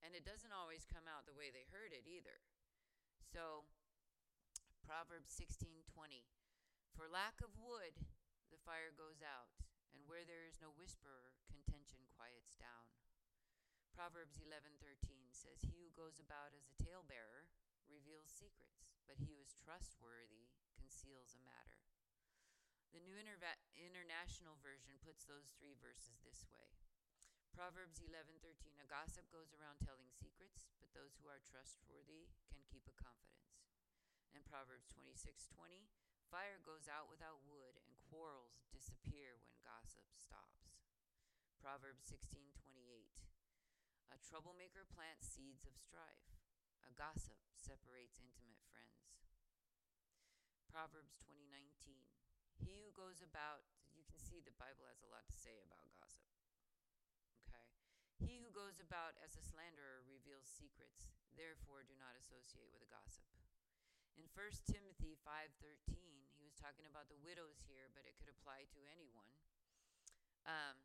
And 0.07 0.15
it 0.15 0.23
doesn't 0.23 0.55
always 0.55 0.87
come 0.87 1.11
out 1.11 1.27
the 1.27 1.35
way 1.35 1.51
they 1.51 1.67
heard 1.75 1.91
it 1.91 2.07
either. 2.07 2.39
So, 3.27 3.67
Proverbs 4.87 5.35
16:20 5.35 6.31
For 6.95 7.11
lack 7.11 7.43
of 7.43 7.59
wood, 7.59 8.07
the 8.55 8.63
fire 8.63 8.95
goes 8.95 9.19
out, 9.19 9.51
and 9.91 10.07
where 10.07 10.23
there 10.23 10.47
is 10.47 10.63
no 10.63 10.71
whisperer, 10.71 11.35
contention 11.51 12.07
quiets 12.15 12.55
down. 12.55 12.87
Proverbs 13.91 14.39
11:13 14.39 15.35
says, 15.35 15.67
"He 15.67 15.83
who 15.83 15.91
goes 15.91 16.21
about 16.23 16.55
as 16.55 16.71
a 16.71 16.79
talebearer 16.79 17.51
reveals 17.91 18.31
secrets, 18.31 18.87
but 19.11 19.19
he 19.19 19.35
who 19.35 19.41
is 19.43 19.59
trustworthy 19.59 20.55
conceals 20.79 21.35
a 21.35 21.41
matter." 21.41 21.83
The 22.93 23.01
New 23.01 23.17
Interva- 23.19 23.59
International 23.75 24.55
Version 24.63 25.01
puts 25.01 25.25
those 25.25 25.51
three 25.59 25.75
verses 25.75 26.21
this 26.23 26.47
way. 26.47 26.86
Proverbs 27.57 28.05
11:13 28.05 28.77
A 28.77 28.85
gossip 28.85 29.33
goes 29.33 29.57
around 29.57 29.81
telling 29.81 30.13
secrets, 30.13 30.69
but 30.77 30.93
those 30.93 31.17
who 31.17 31.25
are 31.33 31.41
trustworthy 31.41 32.29
can 32.53 32.61
keep 32.69 32.85
a 32.85 32.93
confidence. 32.93 33.73
And 34.37 34.45
Proverbs 34.45 34.93
26:20 34.93 35.89
Fire 36.29 36.61
goes 36.61 36.85
out 36.85 37.09
without 37.09 37.49
wood 37.49 37.81
and 37.89 37.97
quarrels 38.13 38.69
disappear 38.69 39.41
when 39.41 39.57
gossip 39.65 40.05
stops. 40.13 40.77
Proverbs 41.57 42.05
16:28 42.05 43.25
A 44.13 44.21
troublemaker 44.21 44.85
plants 44.85 45.25
seeds 45.25 45.65
of 45.65 45.81
strife. 45.81 46.37
A 46.85 46.93
gossip 46.93 47.41
separates 47.57 48.21
intimate 48.21 48.61
friends. 48.69 49.17
Proverbs 50.69 51.17
20:19 51.25 52.05
He 52.61 52.85
who 52.85 52.93
goes 52.93 53.25
about 53.25 53.65
you 53.97 54.05
can 54.05 54.21
see 54.21 54.45
the 54.45 54.53
Bible 54.61 54.85
has 54.93 55.01
a 55.01 55.09
lot 55.09 55.25
to 55.25 55.33
say 55.41 55.57
about 55.65 55.89
gossip. 55.97 56.36
He 58.20 58.40
who 58.40 58.49
goes 58.52 58.80
about 58.80 59.16
as 59.20 59.37
a 59.37 59.44
slanderer 59.44 60.04
reveals 60.08 60.49
secrets. 60.49 61.12
Therefore 61.37 61.85
do 61.85 61.92
not 62.00 62.16
associate 62.16 62.73
with 62.73 62.80
a 62.80 62.88
gossip. 62.88 63.28
In 64.16 64.25
1 64.32 64.64
Timothy 64.64 65.20
5:13, 65.20 66.32
he 66.40 66.44
was 66.49 66.56
talking 66.56 66.88
about 66.88 67.12
the 67.12 67.20
widows 67.20 67.61
here, 67.68 67.92
but 67.92 68.08
it 68.08 68.16
could 68.16 68.32
apply 68.32 68.64
to 68.73 68.80
anyone. 68.88 69.37
Um, 70.49 70.80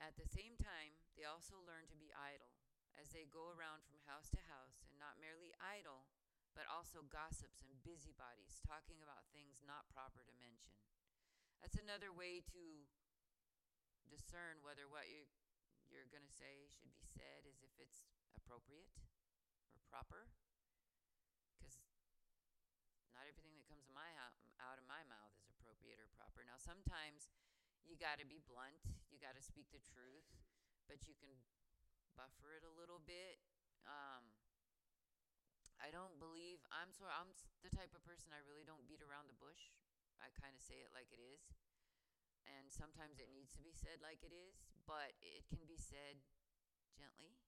at 0.00 0.16
the 0.16 0.24
same 0.24 0.56
time, 0.56 0.96
they 1.12 1.28
also 1.28 1.60
learn 1.60 1.84
to 1.92 2.00
be 2.00 2.08
idle 2.16 2.56
as 2.96 3.12
they 3.12 3.28
go 3.28 3.52
around 3.52 3.84
from 3.84 4.00
house 4.08 4.32
to 4.32 4.40
house, 4.48 4.84
and 4.88 4.96
not 4.96 5.20
merely 5.20 5.52
idle, 5.60 6.08
but 6.56 6.66
also 6.68 7.06
gossips 7.08 7.64
and 7.64 7.72
busybodies, 7.84 8.60
talking 8.64 9.00
about 9.00 9.28
things 9.30 9.60
not 9.64 9.88
proper 9.92 10.24
to 10.24 10.34
mention. 10.40 10.76
That's 11.60 11.76
another 11.76 12.12
way 12.12 12.40
to 12.52 12.64
discern 14.08 14.64
whether 14.64 14.88
what 14.88 15.06
you, 15.08 15.28
you're 15.90 16.08
going 16.08 16.24
to 16.24 16.30
say 16.32 16.70
should 16.70 16.94
be 16.94 17.04
said 17.04 17.42
is 17.44 17.60
if 17.66 17.74
it's 17.82 18.06
appropriate 18.38 18.88
or 19.74 19.82
proper. 19.90 20.30
Because 21.58 21.82
not 23.12 23.26
everything 23.26 23.52
that 23.58 23.66
comes 23.66 23.90
my 23.90 24.08
out 24.62 24.78
of 24.78 24.86
my 24.86 25.02
mouth 25.10 25.34
is 25.42 25.50
appropriate 25.50 25.98
or 25.98 26.06
proper. 26.14 26.46
Now, 26.46 26.56
sometimes 26.56 27.34
you 27.82 27.98
got 27.98 28.22
to 28.22 28.26
be 28.28 28.38
blunt, 28.46 28.78
you 29.10 29.18
got 29.18 29.34
to 29.34 29.42
speak 29.42 29.66
the 29.74 29.82
truth, 29.82 30.30
but 30.86 31.02
you 31.10 31.18
can 31.18 31.32
buffer 32.14 32.54
it 32.54 32.62
a 32.62 32.72
little 32.78 33.02
bit. 33.02 33.42
Um, 33.88 34.30
I 35.80 35.88
don't 35.88 36.20
believe 36.20 36.60
I'm 36.68 36.92
so 36.92 37.08
I'm 37.08 37.32
the 37.64 37.72
type 37.72 37.96
of 37.96 38.04
person 38.04 38.30
I 38.36 38.44
really 38.44 38.68
don't 38.68 38.84
beat 38.84 39.00
around 39.00 39.32
the 39.32 39.38
bush. 39.40 39.72
I 40.20 40.28
kind 40.36 40.52
of 40.52 40.60
say 40.60 40.84
it 40.84 40.92
like 40.92 41.08
it 41.08 41.18
is. 41.18 41.40
And 42.58 42.66
sometimes 42.72 43.22
it 43.22 43.30
needs 43.30 43.54
to 43.54 43.62
be 43.62 43.70
said 43.70 44.02
like 44.02 44.26
it 44.26 44.34
is, 44.34 44.66
but 44.86 45.14
it 45.22 45.46
can 45.46 45.62
be 45.64 45.78
said 45.78 46.18
gently 46.98 47.38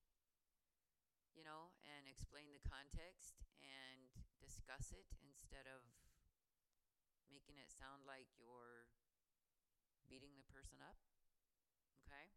you 1.33 1.45
know, 1.45 1.73
and 1.89 2.05
explain 2.05 2.53
the 2.53 2.63
context 2.63 3.41
and 3.65 4.13
discuss 4.37 4.93
it 4.93 5.09
instead 5.25 5.65
of 5.65 5.81
making 7.33 7.57
it 7.57 7.73
sound 7.73 8.05
like 8.05 8.29
you're 8.37 8.93
beating 10.05 10.37
the 10.37 10.47
person 10.53 10.77
up. 10.85 11.01
Okay? 12.05 12.29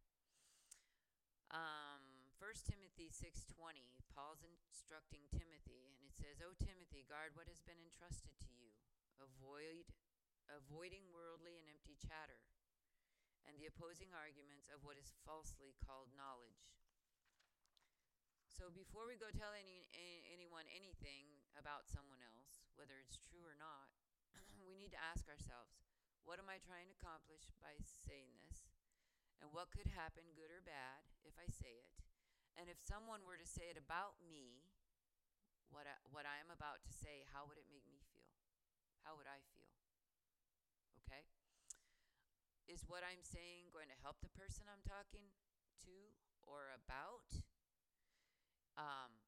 Um, 1.52 2.32
1 2.40 2.64
Timothy 2.64 3.12
6:20, 3.12 4.00
Paul's 4.08 4.42
instructing 4.42 5.28
Timothy 5.28 5.92
and 5.92 6.00
it 6.00 6.16
says, 6.16 6.40
"O 6.40 6.56
Timothy, 6.56 7.04
guard 7.04 7.36
what 7.36 7.48
has 7.48 7.60
been 7.60 7.78
entrusted 7.78 8.40
to 8.40 8.52
you. 8.52 8.72
Avoid 9.20 9.92
avoiding 10.48 11.10
worldly 11.12 11.58
and 11.58 11.68
empty 11.68 11.96
chatter 11.98 12.38
and 13.46 13.54
the 13.56 13.70
opposing 13.70 14.10
arguments 14.12 14.68
of 14.68 14.82
what 14.82 14.98
is 14.98 15.14
falsely 15.24 15.74
called 15.82 16.10
knowledge." 16.18 16.66
So 18.56 18.72
before 18.72 19.04
we 19.04 19.20
go 19.20 19.28
tell 19.28 19.52
any, 19.52 19.84
any, 19.92 20.24
anyone 20.32 20.64
anything 20.72 21.28
about 21.60 21.84
someone 21.84 22.24
else, 22.24 22.64
whether 22.72 22.96
it's 22.96 23.20
true 23.20 23.44
or 23.44 23.52
not, 23.60 23.92
we 24.68 24.72
need 24.72 24.96
to 24.96 25.00
ask 25.12 25.28
ourselves, 25.28 25.76
what 26.24 26.40
am 26.40 26.48
I 26.48 26.56
trying 26.64 26.88
to 26.88 26.96
accomplish 26.96 27.52
by 27.60 27.76
saying 27.84 28.32
this? 28.48 28.64
And 29.44 29.52
what 29.52 29.68
could 29.68 29.92
happen, 29.92 30.24
good 30.32 30.48
or 30.48 30.64
bad, 30.64 31.04
if 31.20 31.36
I 31.36 31.52
say 31.52 31.84
it? 31.84 31.92
And 32.56 32.72
if 32.72 32.80
someone 32.80 33.28
were 33.28 33.36
to 33.36 33.44
say 33.44 33.68
it 33.68 33.76
about 33.76 34.16
me, 34.24 34.64
what 35.68 35.84
I, 35.84 36.00
what 36.08 36.24
I 36.24 36.40
am 36.40 36.48
about 36.48 36.80
to 36.88 36.92
say, 36.96 37.28
how 37.36 37.44
would 37.44 37.60
it 37.60 37.68
make 37.68 37.84
me 37.84 38.00
feel? 38.08 38.32
How 39.04 39.20
would 39.20 39.28
I 39.28 39.44
feel? 39.52 39.68
Okay? 41.04 41.28
Is 42.66 42.82
what 42.90 43.06
I'm 43.06 43.22
saying 43.22 43.70
going 43.70 43.86
to 43.94 44.02
help 44.02 44.18
the 44.18 44.32
person 44.34 44.66
I'm 44.66 44.82
talking 44.82 45.30
to 45.86 45.96
or 46.50 46.74
about? 46.74 47.30
Um, 48.74 49.22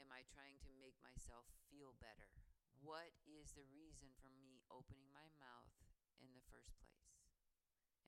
am 0.00 0.08
I 0.08 0.24
trying 0.24 0.56
to 0.64 0.72
make 0.80 0.96
myself 1.04 1.44
feel 1.68 1.92
better? 2.00 2.32
What 2.80 3.12
is 3.28 3.52
the 3.52 3.68
reason 3.68 4.08
for 4.16 4.32
me 4.32 4.64
opening 4.72 5.12
my 5.12 5.28
mouth 5.36 5.68
in 6.16 6.32
the 6.32 6.40
first 6.48 6.80
place? 6.80 7.28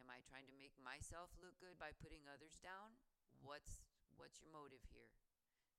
Am 0.00 0.08
I 0.08 0.25
trying 0.25 0.49
to 0.49 0.56
make 0.56 0.72
myself 0.80 1.28
look 1.37 1.60
good 1.60 1.76
by 1.76 1.92
putting 2.00 2.25
others 2.25 2.56
down? 2.64 2.96
What's 3.44 3.84
what's 4.16 4.40
your 4.40 4.49
motive 4.49 4.80
here? 4.88 5.12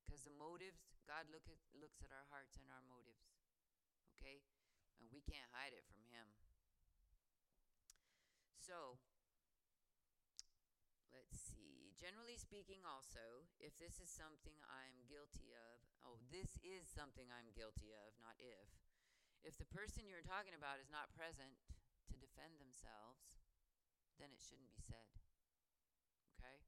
Because 0.05 0.21
the 0.21 0.33
motives, 0.37 0.93
God 1.09 1.25
look 1.33 1.49
at, 1.49 1.57
looks 1.73 2.05
at 2.05 2.13
our 2.13 2.29
hearts 2.29 2.61
and 2.61 2.69
our 2.69 2.85
motives. 2.85 3.33
Okay? 4.13 4.45
And 5.01 5.09
we 5.09 5.25
can't 5.25 5.49
hide 5.49 5.73
it 5.73 5.89
from 5.89 6.05
him. 6.13 6.29
So, 8.61 9.01
let's 11.09 11.33
see. 11.33 11.97
Generally 11.97 12.37
speaking, 12.37 12.85
also, 12.85 13.49
if 13.57 13.73
this 13.81 13.97
is 13.97 14.05
something 14.05 14.53
I'm 14.69 15.01
guilty 15.09 15.49
of, 15.57 15.81
oh, 16.05 16.21
this 16.29 16.61
is 16.61 16.85
something 16.85 17.25
I'm 17.33 17.49
guilty 17.57 17.89
of, 17.89 18.13
not 18.21 18.37
if. 18.37 18.69
If 19.41 19.57
the 19.57 19.65
person 19.65 20.05
you're 20.05 20.21
talking 20.21 20.53
about 20.53 20.77
is 20.77 20.93
not 20.93 21.09
present 21.17 21.57
to 22.13 22.21
defend 22.21 22.61
themselves, 22.61 23.41
then 24.21 24.29
it 24.29 24.45
shouldn't 24.45 24.69
be 24.69 24.85
said. 24.85 25.09
Okay? 26.37 26.61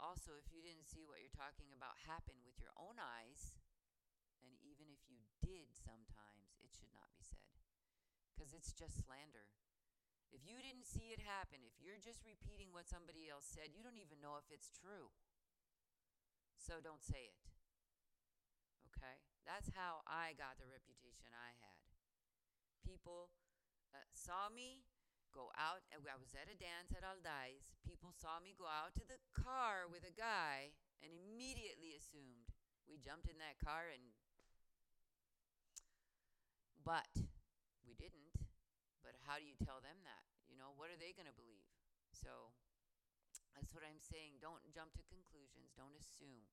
Also, 0.00 0.32
if 0.40 0.48
you 0.48 0.64
didn't 0.64 0.88
see 0.88 1.04
what 1.04 1.20
you're 1.20 1.36
talking 1.36 1.76
about 1.76 2.08
happen 2.08 2.40
with 2.40 2.56
your 2.56 2.72
own 2.80 2.96
eyes, 2.96 3.52
and 4.40 4.56
even 4.64 4.88
if 4.88 5.04
you 5.12 5.20
did 5.44 5.76
sometimes, 5.76 6.56
it 6.64 6.72
should 6.72 6.96
not 6.96 7.12
be 7.12 7.20
said. 7.20 7.52
Because 8.32 8.56
it's 8.56 8.72
just 8.72 9.04
slander. 9.04 9.44
If 10.28 10.44
you 10.44 10.60
didn't 10.60 10.84
see 10.84 11.10
it 11.12 11.24
happen, 11.24 11.64
if 11.64 11.76
you're 11.80 12.00
just 12.00 12.20
repeating 12.24 12.70
what 12.72 12.88
somebody 12.88 13.32
else 13.32 13.48
said, 13.48 13.72
you 13.72 13.80
don't 13.80 14.00
even 14.00 14.20
know 14.20 14.36
if 14.36 14.48
it's 14.52 14.68
true. 14.68 15.12
So 16.56 16.84
don't 16.84 17.00
say 17.00 17.32
it. 17.32 17.40
Okay? 18.92 19.24
That's 19.48 19.72
how 19.72 20.04
I 20.04 20.36
got 20.36 20.60
the 20.60 20.68
reputation 20.68 21.32
I 21.32 21.56
had. 21.64 21.80
People 22.84 23.32
uh, 23.96 24.04
saw 24.12 24.52
me 24.52 24.84
go 25.32 25.48
out, 25.56 25.84
I 25.92 26.18
was 26.20 26.32
at 26.36 26.52
a 26.52 26.56
dance 26.56 26.92
at 26.92 27.04
Aldais. 27.04 27.64
People 27.84 28.12
saw 28.12 28.40
me 28.40 28.52
go 28.56 28.68
out 28.68 28.92
to 29.00 29.04
the 29.08 29.20
car 29.32 29.88
with 29.88 30.04
a 30.04 30.12
guy 30.12 30.76
and 31.00 31.12
immediately 31.14 31.96
assumed 31.96 32.52
we 32.88 32.96
jumped 32.98 33.28
in 33.28 33.38
that 33.38 33.60
car 33.60 33.92
and. 33.92 34.02
But 36.84 37.28
we 37.84 37.92
didn't. 37.92 38.27
How 39.28 39.36
do 39.36 39.44
you 39.44 39.52
tell 39.60 39.84
them 39.84 40.00
that? 40.08 40.24
You 40.48 40.56
know, 40.56 40.72
what 40.80 40.88
are 40.88 40.96
they 40.96 41.12
going 41.12 41.28
to 41.28 41.36
believe? 41.36 41.68
So 42.16 42.56
that's 43.52 43.76
what 43.76 43.84
I'm 43.84 44.00
saying. 44.00 44.40
Don't 44.40 44.64
jump 44.72 44.96
to 44.96 45.04
conclusions, 45.04 45.76
don't 45.76 45.92
assume. 45.92 46.48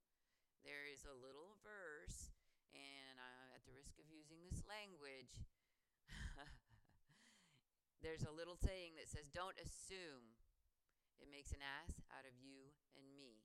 There 0.67 0.83
is 0.83 1.07
a 1.07 1.15
little 1.15 1.55
verse, 1.63 2.35
and 2.75 3.15
I'm 3.15 3.55
at 3.55 3.63
the 3.63 3.71
risk 3.71 3.95
of 3.95 4.11
using 4.11 4.43
this 4.43 4.59
language, 4.67 5.47
there's 8.03 8.27
a 8.27 8.33
little 8.35 8.59
saying 8.59 8.99
that 8.99 9.07
says, 9.07 9.31
Don't 9.31 9.55
assume. 9.55 10.35
It 11.15 11.31
makes 11.31 11.55
an 11.55 11.63
ass 11.63 12.03
out 12.11 12.27
of 12.27 12.35
you 12.35 12.75
and 12.99 13.07
me 13.15 13.39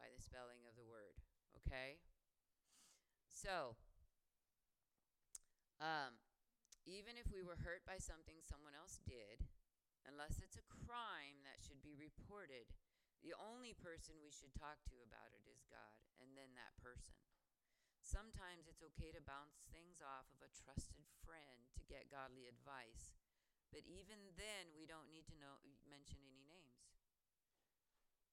by 0.00 0.08
the 0.08 0.24
spelling 0.24 0.64
of 0.64 0.72
the 0.72 0.88
word. 0.88 1.20
Okay? 1.60 2.00
So, 3.28 3.76
Um, 5.84 6.16
even 6.84 7.16
if 7.16 7.32
we 7.32 7.40
were 7.40 7.60
hurt 7.64 7.84
by 7.88 7.96
something 7.96 8.44
someone 8.44 8.76
else 8.76 9.00
did, 9.08 9.44
unless 10.04 10.40
it's 10.40 10.60
a 10.60 10.68
crime 10.68 11.40
that 11.44 11.64
should 11.64 11.80
be 11.80 11.96
reported, 11.96 12.68
the 13.24 13.32
only 13.40 13.72
person 13.72 14.20
we 14.20 14.28
should 14.28 14.52
talk 14.52 14.84
to 14.84 14.96
about 15.00 15.32
it 15.32 15.48
is 15.48 15.64
God, 15.72 16.04
and 16.20 16.36
then 16.36 16.52
that 16.60 16.76
person. 16.76 17.16
Sometimes 18.04 18.68
it's 18.68 18.84
okay 18.84 19.16
to 19.16 19.24
bounce 19.24 19.64
things 19.72 20.04
off 20.04 20.28
of 20.36 20.44
a 20.44 20.52
trusted 20.52 21.08
friend 21.24 21.72
to 21.72 21.88
get 21.88 22.12
godly 22.12 22.44
advice, 22.44 23.16
but 23.72 23.80
even 23.88 24.36
then 24.36 24.76
we 24.76 24.84
don't 24.84 25.08
need 25.08 25.24
to 25.32 25.40
know 25.40 25.56
mention 25.88 26.20
any 26.20 26.44
names. 26.44 27.00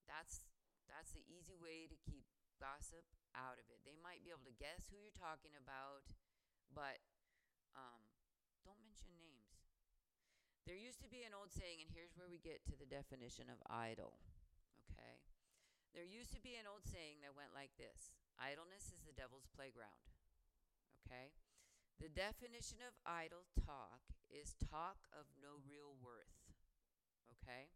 That's 0.04 0.44
that's 0.92 1.16
the 1.16 1.24
easy 1.24 1.56
way 1.56 1.88
to 1.88 1.96
keep 2.04 2.28
gossip 2.60 3.08
out 3.32 3.56
of 3.56 3.72
it. 3.72 3.80
They 3.88 3.96
might 3.96 4.28
be 4.28 4.36
able 4.36 4.44
to 4.44 4.60
guess 4.60 4.92
who 4.92 5.00
you're 5.00 5.16
talking 5.16 5.56
about, 5.56 6.12
but 6.76 7.00
um. 7.80 8.11
There 10.72 10.80
used 10.80 11.04
to 11.04 11.12
be 11.12 11.28
an 11.28 11.36
old 11.36 11.52
saying, 11.52 11.84
and 11.84 11.92
here's 11.92 12.16
where 12.16 12.32
we 12.32 12.40
get 12.40 12.64
to 12.72 12.80
the 12.80 12.88
definition 12.88 13.52
of 13.52 13.60
idle. 13.68 14.16
Okay? 14.88 15.20
There 15.92 16.08
used 16.08 16.32
to 16.32 16.40
be 16.40 16.56
an 16.56 16.64
old 16.64 16.88
saying 16.88 17.20
that 17.28 17.36
went 17.36 17.52
like 17.52 17.76
this 17.76 18.16
Idleness 18.40 18.96
is 18.96 19.04
the 19.04 19.12
devil's 19.12 19.52
playground. 19.52 20.00
Okay? 21.04 21.36
The 22.00 22.08
definition 22.08 22.80
of 22.88 22.96
idle 23.04 23.44
talk 23.52 24.16
is 24.32 24.56
talk 24.64 25.12
of 25.12 25.28
no 25.44 25.60
real 25.68 26.00
worth. 26.00 26.40
Okay? 27.36 27.68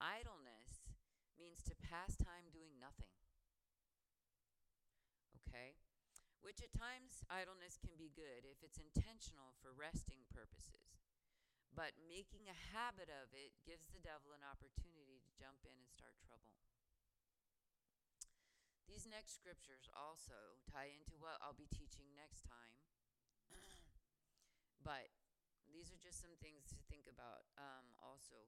Idleness 0.00 0.96
means 1.36 1.60
to 1.68 1.76
pass 1.76 2.16
time 2.16 2.48
doing 2.56 2.80
nothing. 2.80 3.12
Okay? 5.44 5.76
Which 6.40 6.64
at 6.64 6.72
times 6.72 7.20
idleness 7.28 7.76
can 7.76 8.00
be 8.00 8.08
good 8.16 8.48
if 8.48 8.64
it's 8.64 8.80
intentional 8.80 9.52
for 9.60 9.76
resting 9.76 10.24
purposes. 10.32 11.03
But 11.74 11.98
making 12.06 12.46
a 12.46 12.62
habit 12.70 13.10
of 13.10 13.34
it 13.34 13.50
gives 13.66 13.90
the 13.90 13.98
devil 13.98 14.30
an 14.30 14.46
opportunity 14.46 15.18
to 15.18 15.30
jump 15.34 15.66
in 15.66 15.74
and 15.74 15.90
start 15.90 16.14
trouble. 16.22 16.54
These 18.86 19.10
next 19.10 19.34
scriptures 19.34 19.90
also 19.90 20.62
tie 20.70 20.94
into 20.94 21.18
what 21.18 21.42
I'll 21.42 21.58
be 21.58 21.66
teaching 21.66 22.14
next 22.14 22.46
time. 22.46 22.78
but 24.86 25.10
these 25.66 25.90
are 25.90 25.98
just 25.98 26.22
some 26.22 26.38
things 26.38 26.70
to 26.70 26.78
think 26.86 27.10
about. 27.10 27.50
Um, 27.58 27.90
also, 27.98 28.38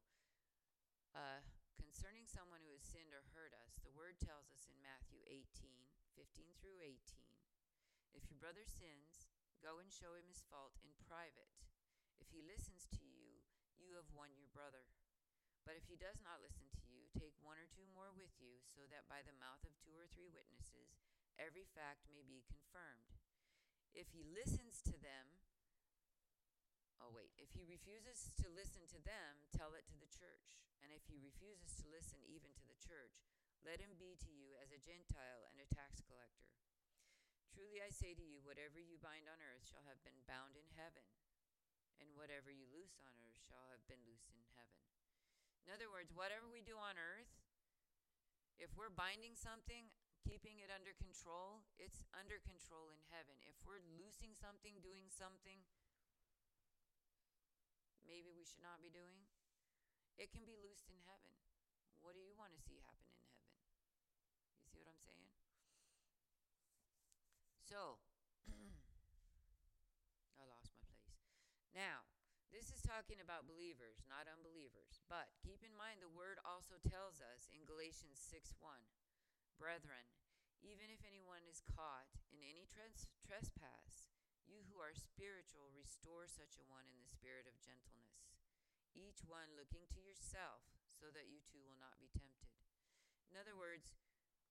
uh, 1.19 1.43
concerning 1.75 2.31
someone 2.31 2.63
who 2.63 2.71
has 2.79 2.87
sinned 2.87 3.11
or 3.11 3.27
hurt 3.35 3.51
us, 3.59 3.83
the 3.83 3.91
word 3.91 4.23
tells 4.23 4.55
us 4.55 4.71
in 4.71 4.79
Matthew 4.79 5.19
18 5.27 5.43
15 6.15 6.57
through 6.63 6.81
18 6.81 6.97
If 8.17 8.31
your 8.33 8.41
brother 8.41 8.65
sins, 8.65 9.29
go 9.61 9.77
and 9.83 9.93
show 9.93 10.17
him 10.17 10.25
his 10.31 10.41
fault 10.49 10.79
in 10.81 10.95
private. 10.97 11.53
If 12.21 12.33
he 12.33 12.45
listens 12.45 12.89
to 12.97 13.03
you, 13.05 13.45
you 13.81 13.97
have 13.99 14.09
won 14.13 14.33
your 14.37 14.49
brother. 14.51 14.89
But 15.67 15.75
if 15.75 15.91
he 15.91 15.99
does 15.99 16.23
not 16.23 16.39
listen 16.39 16.71
to 16.71 16.85
you, 16.87 17.11
take 17.11 17.35
one 17.43 17.59
or 17.59 17.67
two 17.67 17.87
more 17.91 18.15
with 18.15 18.31
you, 18.39 18.63
so 18.71 18.87
that 18.87 19.11
by 19.11 19.27
the 19.27 19.35
mouth 19.37 19.67
of 19.67 19.75
two 19.83 19.99
or 19.99 20.07
three 20.07 20.31
witnesses 20.31 20.95
every 21.37 21.69
fact 21.69 22.09
may 22.09 22.25
be 22.25 22.47
confirmed. 22.49 23.13
If 23.93 24.13
he 24.13 24.25
listens 24.25 24.85
to 24.89 24.97
them, 25.01 25.41
oh 27.01 27.13
wait, 27.13 27.33
if 27.37 27.53
he 27.53 27.65
refuses 27.65 28.31
to 28.41 28.49
listen 28.53 28.85
to 28.93 29.01
them, 29.01 29.49
tell 29.53 29.77
it 29.77 29.89
to 29.93 29.99
the 29.99 30.09
church. 30.09 30.61
And 30.85 30.93
if 30.93 31.09
he 31.09 31.19
refuses 31.19 31.75
to 31.83 31.91
listen 31.91 32.21
even 32.29 32.53
to 32.57 32.65
the 32.69 32.79
church, 32.79 33.27
let 33.65 33.83
him 33.83 33.99
be 33.99 34.15
to 34.23 34.31
you 34.31 34.55
as 34.61 34.71
a 34.71 34.79
Gentile 34.79 35.49
and 35.51 35.59
a 35.59 35.67
tax 35.67 35.99
collector. 36.05 36.55
Truly 37.51 37.81
I 37.81 37.89
say 37.89 38.13
to 38.13 38.23
you, 38.23 38.45
whatever 38.45 38.77
you 38.77 39.01
bind 39.01 39.27
on 39.27 39.41
earth 39.41 39.65
shall 39.65 39.83
have 39.89 39.99
been 40.05 40.21
bound 40.29 40.55
in 40.55 40.69
heaven, 40.77 41.09
and 42.03 42.09
whatever 42.15 42.53
you 42.53 42.69
loose 42.71 42.99
on 43.03 43.13
earth 43.17 43.39
shall 43.47 43.69
have 43.73 43.85
been 43.87 44.03
loosed 44.05 44.33
in 44.33 44.43
heaven. 44.57 44.81
In 45.67 45.75
other 45.75 45.91
words, 45.91 46.15
whatever 46.15 46.47
we 46.47 46.63
do 46.63 46.79
on 46.79 46.95
earth, 47.01 47.33
if 48.57 48.73
we're 48.79 48.93
binding 48.93 49.37
something, 49.37 49.91
keeping 50.25 50.63
it 50.63 50.71
under 50.73 50.97
control, 50.97 51.67
it's 51.77 52.07
under 52.17 52.41
control 52.43 52.89
in 52.89 53.01
heaven. 53.13 53.37
If 53.45 53.59
we're 53.67 53.83
loosing 53.99 54.33
something, 54.33 54.79
doing 54.81 55.11
something 55.11 55.65
maybe 58.07 58.31
we 58.31 58.47
should 58.47 58.63
not 58.63 58.79
be 58.79 58.89
doing, 58.89 59.27
it 60.15 60.31
can 60.31 60.47
be 60.47 60.55
loosed 60.63 60.87
in 60.87 60.97
heaven. 61.11 61.35
What 62.01 62.15
do 62.15 62.23
you 62.23 62.39
want 62.39 62.55
to 62.55 62.61
see 62.63 62.79
happen 62.87 63.11
in 63.11 63.19
heaven? 63.27 63.51
You 64.63 64.67
see 64.71 64.79
what 64.79 64.87
I'm 64.87 65.03
saying? 65.03 65.35
So, 67.67 67.99
I 70.39 70.47
lost 70.47 70.71
my 70.79 70.87
place. 70.95 71.19
Now, 71.75 72.07
this 72.55 72.71
is 72.71 72.79
talking 72.97 73.21
about 73.21 73.45
believers, 73.45 74.01
not 74.09 74.25
unbelievers. 74.25 75.05
But 75.05 75.29
keep 75.45 75.61
in 75.61 75.77
mind 75.77 76.01
the 76.01 76.09
word 76.09 76.41
also 76.49 76.81
tells 76.81 77.21
us 77.21 77.45
in 77.53 77.69
Galatians 77.69 78.17
6 78.17 78.57
1 78.57 78.73
Brethren, 79.61 80.09
even 80.65 80.89
if 80.89 81.05
anyone 81.05 81.45
is 81.45 81.61
caught 81.61 82.09
in 82.33 82.41
any 82.41 82.65
tres- 82.65 83.13
trespass, 83.21 84.09
you 84.49 84.65
who 84.73 84.81
are 84.81 84.97
spiritual, 84.97 85.69
restore 85.77 86.25
such 86.25 86.57
a 86.57 86.65
one 86.65 86.89
in 86.89 86.97
the 86.97 87.13
spirit 87.13 87.45
of 87.45 87.61
gentleness, 87.61 88.33
each 88.97 89.21
one 89.29 89.53
looking 89.61 89.85
to 89.93 90.01
yourself, 90.01 90.65
so 90.89 91.13
that 91.13 91.29
you 91.29 91.45
too 91.45 91.61
will 91.61 91.77
not 91.77 92.01
be 92.01 92.09
tempted. 92.09 92.57
In 93.29 93.37
other 93.37 93.53
words, 93.53 93.93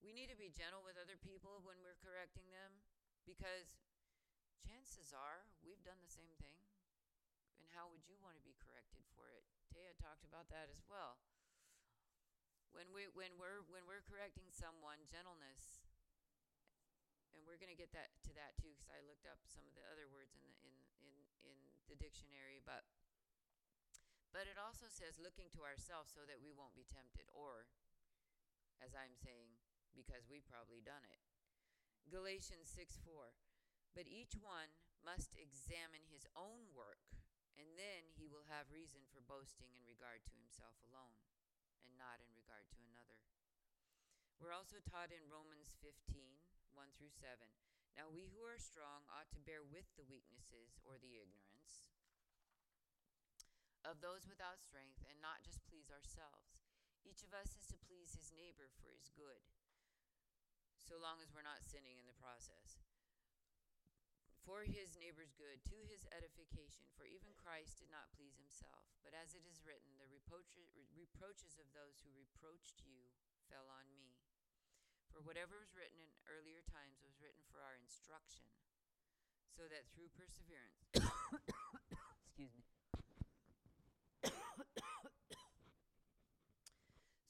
we 0.06 0.14
need 0.14 0.30
to 0.30 0.38
be 0.38 0.54
gentle 0.54 0.86
with 0.86 1.02
other 1.02 1.18
people 1.18 1.66
when 1.66 1.82
we're 1.82 1.98
correcting 1.98 2.46
them 2.54 2.86
because 3.26 3.82
chances 4.62 5.10
are 5.18 5.50
we've 5.66 5.82
done 5.82 5.98
the 6.06 6.14
same 6.14 6.38
thing 6.38 6.75
how 7.76 7.92
would 7.92 8.08
you 8.08 8.16
want 8.24 8.40
to 8.40 8.44
be 8.48 8.56
corrected 8.64 9.04
for 9.12 9.28
it? 9.28 9.44
Taya 9.68 9.92
talked 10.00 10.24
about 10.24 10.48
that 10.48 10.72
as 10.72 10.80
well. 10.88 11.20
When 12.72 12.88
we 12.96 13.12
when 13.12 13.36
we're 13.36 13.68
when 13.68 13.84
we're 13.84 14.04
correcting 14.08 14.48
someone, 14.52 15.04
gentleness, 15.12 15.84
and 17.36 17.44
we're 17.44 17.60
going 17.60 17.72
to 17.72 17.80
get 17.80 17.92
that 17.92 18.16
to 18.28 18.32
that 18.40 18.56
too, 18.56 18.72
because 18.72 18.92
I 18.92 19.04
looked 19.04 19.28
up 19.28 19.44
some 19.44 19.68
of 19.68 19.76
the 19.76 19.84
other 19.92 20.08
words 20.08 20.40
in 20.40 20.48
the 20.48 20.56
in 20.64 20.76
in 21.04 21.16
in 21.52 21.58
the 21.92 22.00
dictionary, 22.00 22.64
but 22.64 22.88
but 24.32 24.48
it 24.48 24.56
also 24.60 24.88
says 24.88 25.20
looking 25.20 25.52
to 25.56 25.64
ourselves 25.64 26.12
so 26.12 26.24
that 26.28 26.40
we 26.40 26.56
won't 26.56 26.76
be 26.76 26.88
tempted, 26.88 27.28
or 27.32 27.68
as 28.84 28.96
I'm 28.96 29.16
saying, 29.16 29.56
because 29.96 30.28
we've 30.28 30.48
probably 30.48 30.84
done 30.84 31.04
it. 31.08 31.20
Galatians 32.12 32.68
6 32.68 33.00
4. 33.04 33.32
But 33.96 34.12
each 34.12 34.36
one 34.36 34.76
must 35.00 35.32
examine 35.40 36.04
his 36.12 36.28
own 36.36 36.68
work 36.76 37.00
and 37.56 37.76
then 37.80 38.08
he 38.16 38.28
will 38.28 38.48
have 38.52 38.68
reason 38.72 39.04
for 39.12 39.24
boasting 39.24 39.72
in 39.76 39.84
regard 39.88 40.24
to 40.28 40.36
himself 40.36 40.76
alone 40.88 41.20
and 41.84 41.96
not 41.96 42.20
in 42.20 42.32
regard 42.36 42.68
to 42.76 42.80
another. 42.92 43.20
We're 44.40 44.56
also 44.56 44.84
taught 44.84 45.16
in 45.16 45.32
Romans 45.32 45.76
15 45.80 45.96
1 46.76 46.92
through 47.00 47.16
7. 47.16 47.40
Now 47.96 48.12
we 48.12 48.28
who 48.28 48.44
are 48.44 48.60
strong 48.60 49.08
ought 49.08 49.32
to 49.32 49.48
bear 49.48 49.64
with 49.64 49.88
the 49.96 50.04
weaknesses 50.04 50.76
or 50.84 51.00
the 51.00 51.16
ignorance 51.16 51.88
of 53.88 54.02
those 54.04 54.28
without 54.28 54.60
strength 54.60 55.00
and 55.08 55.16
not 55.24 55.46
just 55.46 55.64
please 55.72 55.88
ourselves. 55.88 56.60
Each 57.06 57.22
of 57.22 57.32
us 57.32 57.54
is 57.56 57.70
to 57.72 57.80
please 57.86 58.18
his 58.18 58.34
neighbor 58.34 58.68
for 58.82 58.90
his 58.90 59.14
good, 59.14 59.46
so 60.82 60.98
long 60.98 61.22
as 61.22 61.30
we're 61.32 61.46
not 61.46 61.64
sinning 61.64 62.02
in 62.02 62.10
the 62.10 62.18
process 62.18 62.82
for 64.46 64.62
his 64.62 64.94
neighbor's 65.02 65.34
good, 65.34 65.58
to 65.66 65.78
his 65.90 66.06
edification. 66.14 66.86
For 66.94 67.10
even 67.10 67.34
Christ 67.34 67.82
did 67.82 67.90
not 67.90 68.14
please 68.14 68.38
himself, 68.38 68.86
but 69.02 69.18
as 69.18 69.34
it 69.34 69.42
is 69.50 69.66
written, 69.66 69.98
the 69.98 70.06
reproaches, 70.08 70.70
of 71.58 71.66
those 71.74 71.98
who 72.06 72.14
reproached 72.14 72.86
you 72.86 73.10
fell 73.50 73.66
on 73.74 73.90
me. 73.98 74.14
For 75.10 75.26
whatever 75.26 75.58
was 75.58 75.74
written 75.74 75.98
in 75.98 76.14
earlier 76.30 76.62
times 76.70 77.02
was 77.02 77.18
written 77.18 77.42
for 77.50 77.66
our 77.66 77.74
instruction, 77.82 78.46
so 79.50 79.66
that 79.66 79.90
through 79.96 80.14
perseverance, 80.14 80.86
excuse 82.22 82.54
me, 82.54 82.66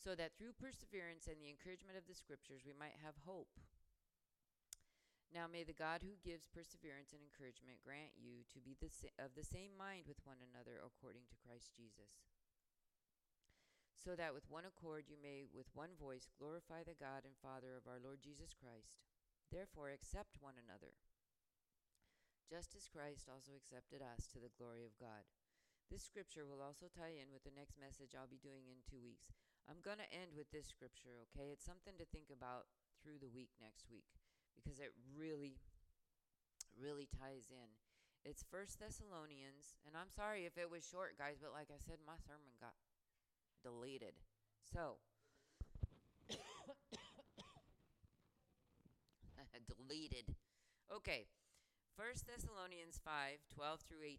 so 0.03 0.17
that 0.17 0.35
through 0.35 0.57
perseverance 0.57 1.29
and 1.31 1.39
the 1.39 1.47
encouragement 1.47 1.95
of 1.95 2.09
the 2.09 2.17
scriptures 2.17 2.67
we 2.67 2.75
might 2.75 2.97
have 3.05 3.15
hope. 3.23 3.53
Now 5.35 5.51
may 5.51 5.67
the 5.67 5.75
God 5.75 5.99
who 5.99 6.15
gives 6.23 6.47
perseverance 6.47 7.11
and 7.11 7.19
encouragement 7.19 7.83
grant 7.83 8.15
you 8.15 8.47
to 8.55 8.63
be 8.63 8.71
the 8.79 8.87
of 9.19 9.35
the 9.35 9.43
same 9.43 9.75
mind 9.75 10.07
with 10.07 10.23
one 10.23 10.39
another 10.39 10.79
according 10.79 11.27
to 11.27 11.43
Christ 11.43 11.75
Jesus. 11.75 12.23
So 13.99 14.15
that 14.15 14.31
with 14.31 14.47
one 14.47 14.63
accord 14.63 15.11
you 15.11 15.19
may 15.19 15.43
with 15.51 15.67
one 15.75 15.91
voice 15.99 16.31
glorify 16.39 16.87
the 16.87 16.95
God 16.95 17.27
and 17.27 17.35
Father 17.35 17.75
of 17.75 17.83
our 17.83 17.99
Lord 17.99 18.23
Jesus 18.23 18.55
Christ. 18.55 19.03
Therefore 19.51 19.91
accept 19.91 20.39
one 20.39 20.55
another, 20.55 20.95
just 22.47 22.71
as 22.71 22.87
Christ 22.87 23.27
also 23.27 23.59
accepted 23.59 23.99
us 23.99 24.31
to 24.31 24.39
the 24.39 24.55
glory 24.55 24.87
of 24.87 24.95
God. 24.95 25.27
This 25.91 26.07
scripture 26.07 26.47
will 26.47 26.63
also 26.63 26.87
tie 26.87 27.11
in 27.11 27.35
with 27.35 27.43
the 27.43 27.51
next 27.51 27.75
message 27.75 28.15
I'll 28.15 28.31
be 28.31 28.39
doing 28.39 28.71
in 28.71 28.87
two 28.87 29.03
weeks. 29.03 29.35
I'm 29.67 29.83
going 29.83 29.99
to 29.99 30.15
end 30.15 30.31
with 30.31 30.47
this 30.55 30.71
scripture, 30.71 31.27
okay? 31.27 31.51
It's 31.51 31.67
something 31.67 31.99
to 31.99 32.07
think 32.07 32.31
about 32.31 32.71
through 33.03 33.19
the 33.19 33.29
week 33.29 33.51
next 33.59 33.91
week 33.91 34.24
because 34.65 34.81
it 34.81 34.97
really, 35.13 35.61
really 36.73 37.05
ties 37.05 37.53
in. 37.53 37.69
It's 38.25 38.41
First 38.41 38.81
Thessalonians, 38.81 39.77
and 39.85 39.93
I'm 39.93 40.09
sorry 40.09 40.49
if 40.49 40.57
it 40.57 40.73
was 40.73 40.81
short, 40.81 41.13
guys, 41.13 41.37
but 41.37 41.53
like 41.53 41.69
I 41.69 41.77
said, 41.77 42.01
my 42.01 42.17
sermon 42.25 42.57
got 42.57 42.73
deleted. 43.61 44.17
So, 44.65 44.97
deleted. 49.69 50.33
Okay, 50.89 51.29
First 51.93 52.25
Thessalonians 52.25 52.97
5 53.05 53.45
12 53.53 53.85
through 53.85 54.01
18. 54.01 54.17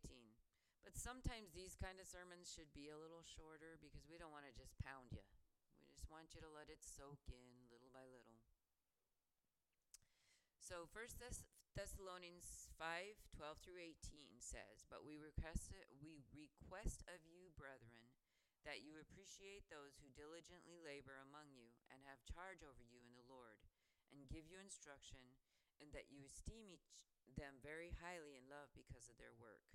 But 0.87 0.95
sometimes 0.95 1.51
these 1.51 1.75
kind 1.75 1.99
of 1.99 2.07
sermons 2.07 2.47
should 2.47 2.71
be 2.71 2.95
a 2.95 3.01
little 3.03 3.27
shorter 3.27 3.75
because 3.83 4.07
we 4.07 4.23
don't 4.23 4.31
want 4.31 4.47
to 4.47 4.55
just 4.55 4.79
pound 4.79 5.11
you. 5.11 5.27
We 5.83 5.91
just 5.91 6.07
want 6.07 6.31
you 6.31 6.39
to 6.47 6.51
let 6.55 6.71
it 6.71 6.79
soak 6.87 7.19
in 7.27 7.67
little 7.67 7.91
by 7.91 8.07
little. 8.07 8.36
So 10.67 10.83
First 10.91 11.23
Thess- 11.23 11.47
Thessalonians 11.79 12.67
5 12.75 13.23
12 13.39 13.63
through 13.63 13.79
18 13.79 14.43
says, 14.43 14.83
But 14.91 15.07
we 15.07 15.15
request, 15.15 15.71
we 16.03 16.27
request 16.35 17.07
of 17.07 17.23
you, 17.23 17.55
brethren, 17.55 18.11
that 18.67 18.83
you 18.83 18.99
appreciate 18.99 19.71
those 19.71 19.95
who 20.03 20.11
diligently 20.19 20.75
labor 20.83 21.23
among 21.23 21.55
you 21.55 21.71
and 21.87 22.03
have 22.03 22.27
charge 22.27 22.67
over 22.67 22.83
you 22.83 22.99
in 22.99 23.15
the 23.15 23.31
Lord, 23.31 23.63
and 24.11 24.27
give 24.27 24.43
you 24.51 24.59
instruction, 24.59 25.39
and 25.79 25.95
that 25.95 26.11
you 26.11 26.27
esteem 26.27 26.75
each 26.75 26.91
them 27.39 27.63
very 27.63 27.95
highly 28.03 28.35
in 28.35 28.51
love 28.51 28.75
because 28.75 29.07
of 29.07 29.15
their 29.23 29.39
work. 29.39 29.71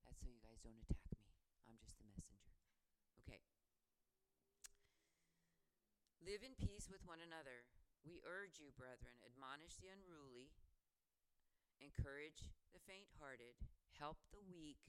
That's 0.00 0.16
so 0.24 0.32
you 0.32 0.40
guys 0.40 0.64
don't 0.64 0.80
attack 0.80 1.12
me. 1.12 1.28
I'm 1.68 1.76
just 1.76 2.00
the 2.00 2.08
messenger. 2.08 2.56
Okay. 3.20 3.44
Live 6.24 6.40
in 6.40 6.56
peace 6.56 6.88
with 6.88 7.04
one 7.04 7.20
another. 7.20 7.68
We 8.06 8.22
urge 8.24 8.62
you, 8.62 8.74
brethren, 8.74 9.18
admonish 9.22 9.76
the 9.78 9.92
unruly, 9.92 10.50
encourage 11.78 12.50
the 12.72 12.82
faint 12.82 13.10
hearted, 13.18 13.58
help 13.98 14.18
the 14.30 14.42
weak, 14.42 14.80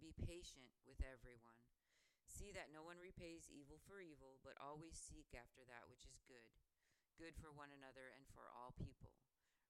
be 0.00 0.12
patient 0.16 0.74
with 0.84 1.00
everyone. 1.00 1.60
See 2.24 2.50
that 2.56 2.74
no 2.74 2.82
one 2.82 2.98
repays 2.98 3.46
evil 3.52 3.78
for 3.84 4.02
evil, 4.02 4.42
but 4.42 4.58
always 4.58 4.96
seek 4.96 5.32
after 5.36 5.62
that 5.68 5.86
which 5.86 6.08
is 6.08 6.24
good, 6.26 6.50
good 7.14 7.36
for 7.38 7.54
one 7.54 7.70
another 7.70 8.10
and 8.10 8.26
for 8.32 8.50
all 8.50 8.74
people. 8.74 9.14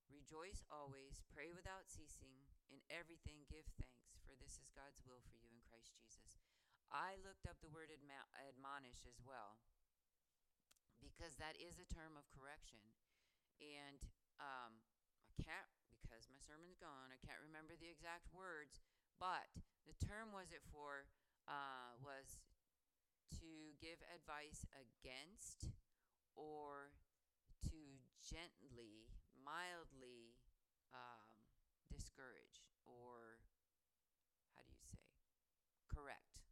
Rejoice 0.09 0.65
always, 0.71 1.21
pray 1.35 1.51
without 1.53 1.91
ceasing, 1.91 2.47
in 2.71 2.81
everything 2.89 3.45
give 3.51 3.69
thanks, 3.77 4.17
for 4.25 4.33
this 4.39 4.57
is 4.57 4.73
God's 4.73 5.03
will 5.05 5.21
for 5.27 5.37
you 5.37 5.51
in 5.53 5.61
Christ 5.67 5.93
Jesus. 5.97 6.41
I 6.89 7.19
looked 7.21 7.45
up 7.51 7.59
the 7.59 7.73
word 7.73 7.91
adma- 7.91 8.31
admonish 8.39 9.03
as 9.05 9.19
well, 9.27 9.59
because 11.05 11.37
that 11.37 11.55
is 11.61 11.77
a 11.77 11.87
term 11.87 12.17
of 12.17 12.25
correction. 12.33 12.81
And 13.61 14.01
um, 14.41 14.81
I 15.29 15.33
can't, 15.39 15.71
because 16.01 16.27
my 16.33 16.41
sermon's 16.41 16.81
gone, 16.81 17.13
I 17.13 17.21
can't 17.23 17.41
remember 17.45 17.77
the 17.77 17.93
exact 17.93 18.33
words, 18.33 18.81
but 19.21 19.53
the 19.85 19.95
term 20.01 20.33
was 20.33 20.51
it 20.51 20.65
for, 20.73 21.07
uh, 21.47 21.95
was 22.01 22.41
to 23.41 23.77
give 23.79 24.01
advice 24.11 24.65
against 24.75 25.71
or 26.35 26.97
to 27.69 28.01
gently, 28.25 29.13
mildly 29.45 30.35
um, 30.97 31.37
discourage 31.93 32.65
or 32.89 33.39
how 34.57 34.63
do 34.65 34.73
you 34.73 34.85
say 34.89 35.05
correct. 35.95 36.43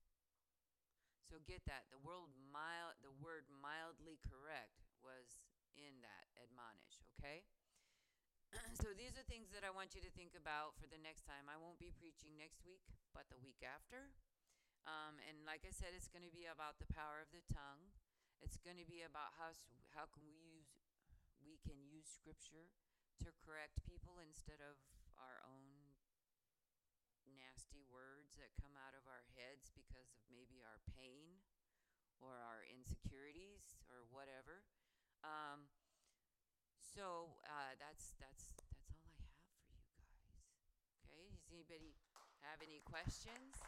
So 1.33 1.41
get 1.49 1.65
that 1.65 1.89
the 1.89 1.97
word 2.05 2.29
mild, 2.53 3.01
the 3.01 3.17
word 3.25 3.49
mildly 3.49 4.21
correct 4.21 4.85
was 5.01 5.41
in 5.73 6.05
that 6.05 6.29
admonish. 6.37 7.01
Okay. 7.17 7.49
so 8.77 8.93
these 8.93 9.17
are 9.17 9.25
things 9.25 9.49
that 9.57 9.65
I 9.65 9.73
want 9.73 9.97
you 9.97 10.05
to 10.05 10.13
think 10.13 10.37
about 10.37 10.77
for 10.77 10.85
the 10.85 11.01
next 11.01 11.25
time. 11.25 11.49
I 11.49 11.57
won't 11.57 11.81
be 11.81 11.89
preaching 11.89 12.37
next 12.37 12.61
week, 12.69 12.85
but 13.17 13.33
the 13.33 13.41
week 13.41 13.65
after. 13.65 14.13
Um, 14.85 15.17
and 15.25 15.49
like 15.49 15.65
I 15.65 15.73
said, 15.73 15.97
it's 15.97 16.13
going 16.13 16.29
to 16.29 16.37
be 16.37 16.45
about 16.45 16.77
the 16.77 16.91
power 16.93 17.25
of 17.25 17.33
the 17.33 17.41
tongue. 17.49 17.97
It's 18.45 18.61
going 18.61 18.77
to 18.77 18.85
be 18.85 19.01
about 19.01 19.33
how 19.41 19.57
how 19.97 20.13
can 20.13 20.29
we 20.29 20.37
use 20.37 20.69
we 21.41 21.57
can 21.65 21.81
use 21.81 22.13
scripture 22.13 22.69
to 23.25 23.33
correct 23.41 23.81
people 23.89 24.21
instead 24.21 24.61
of 24.61 24.77
our 25.17 25.41
own 25.49 25.72
nasty 27.37 27.83
words 27.89 28.37
that 28.39 28.53
come 28.61 28.75
out 28.79 28.95
of 28.97 29.05
our 29.09 29.25
heads 29.37 29.73
because 29.75 30.13
of 30.15 30.23
maybe 30.33 30.63
our 30.65 30.81
pain 30.97 31.41
or 32.23 32.39
our 32.39 32.63
insecurities 32.69 33.81
or 33.91 34.07
whatever. 34.15 34.63
Um, 35.27 35.67
so 36.79 37.39
uh, 37.49 37.75
that's 37.81 38.15
that's 38.21 38.53
that's 38.55 39.01
all 39.01 39.09
I 39.09 39.25
have 39.27 39.37
for 39.49 39.65
you 39.65 39.89
guys. 39.91 40.29
Okay, 41.03 41.27
does 41.33 41.49
anybody 41.51 41.97
have 42.45 42.61
any 42.63 42.83
questions? 42.85 43.59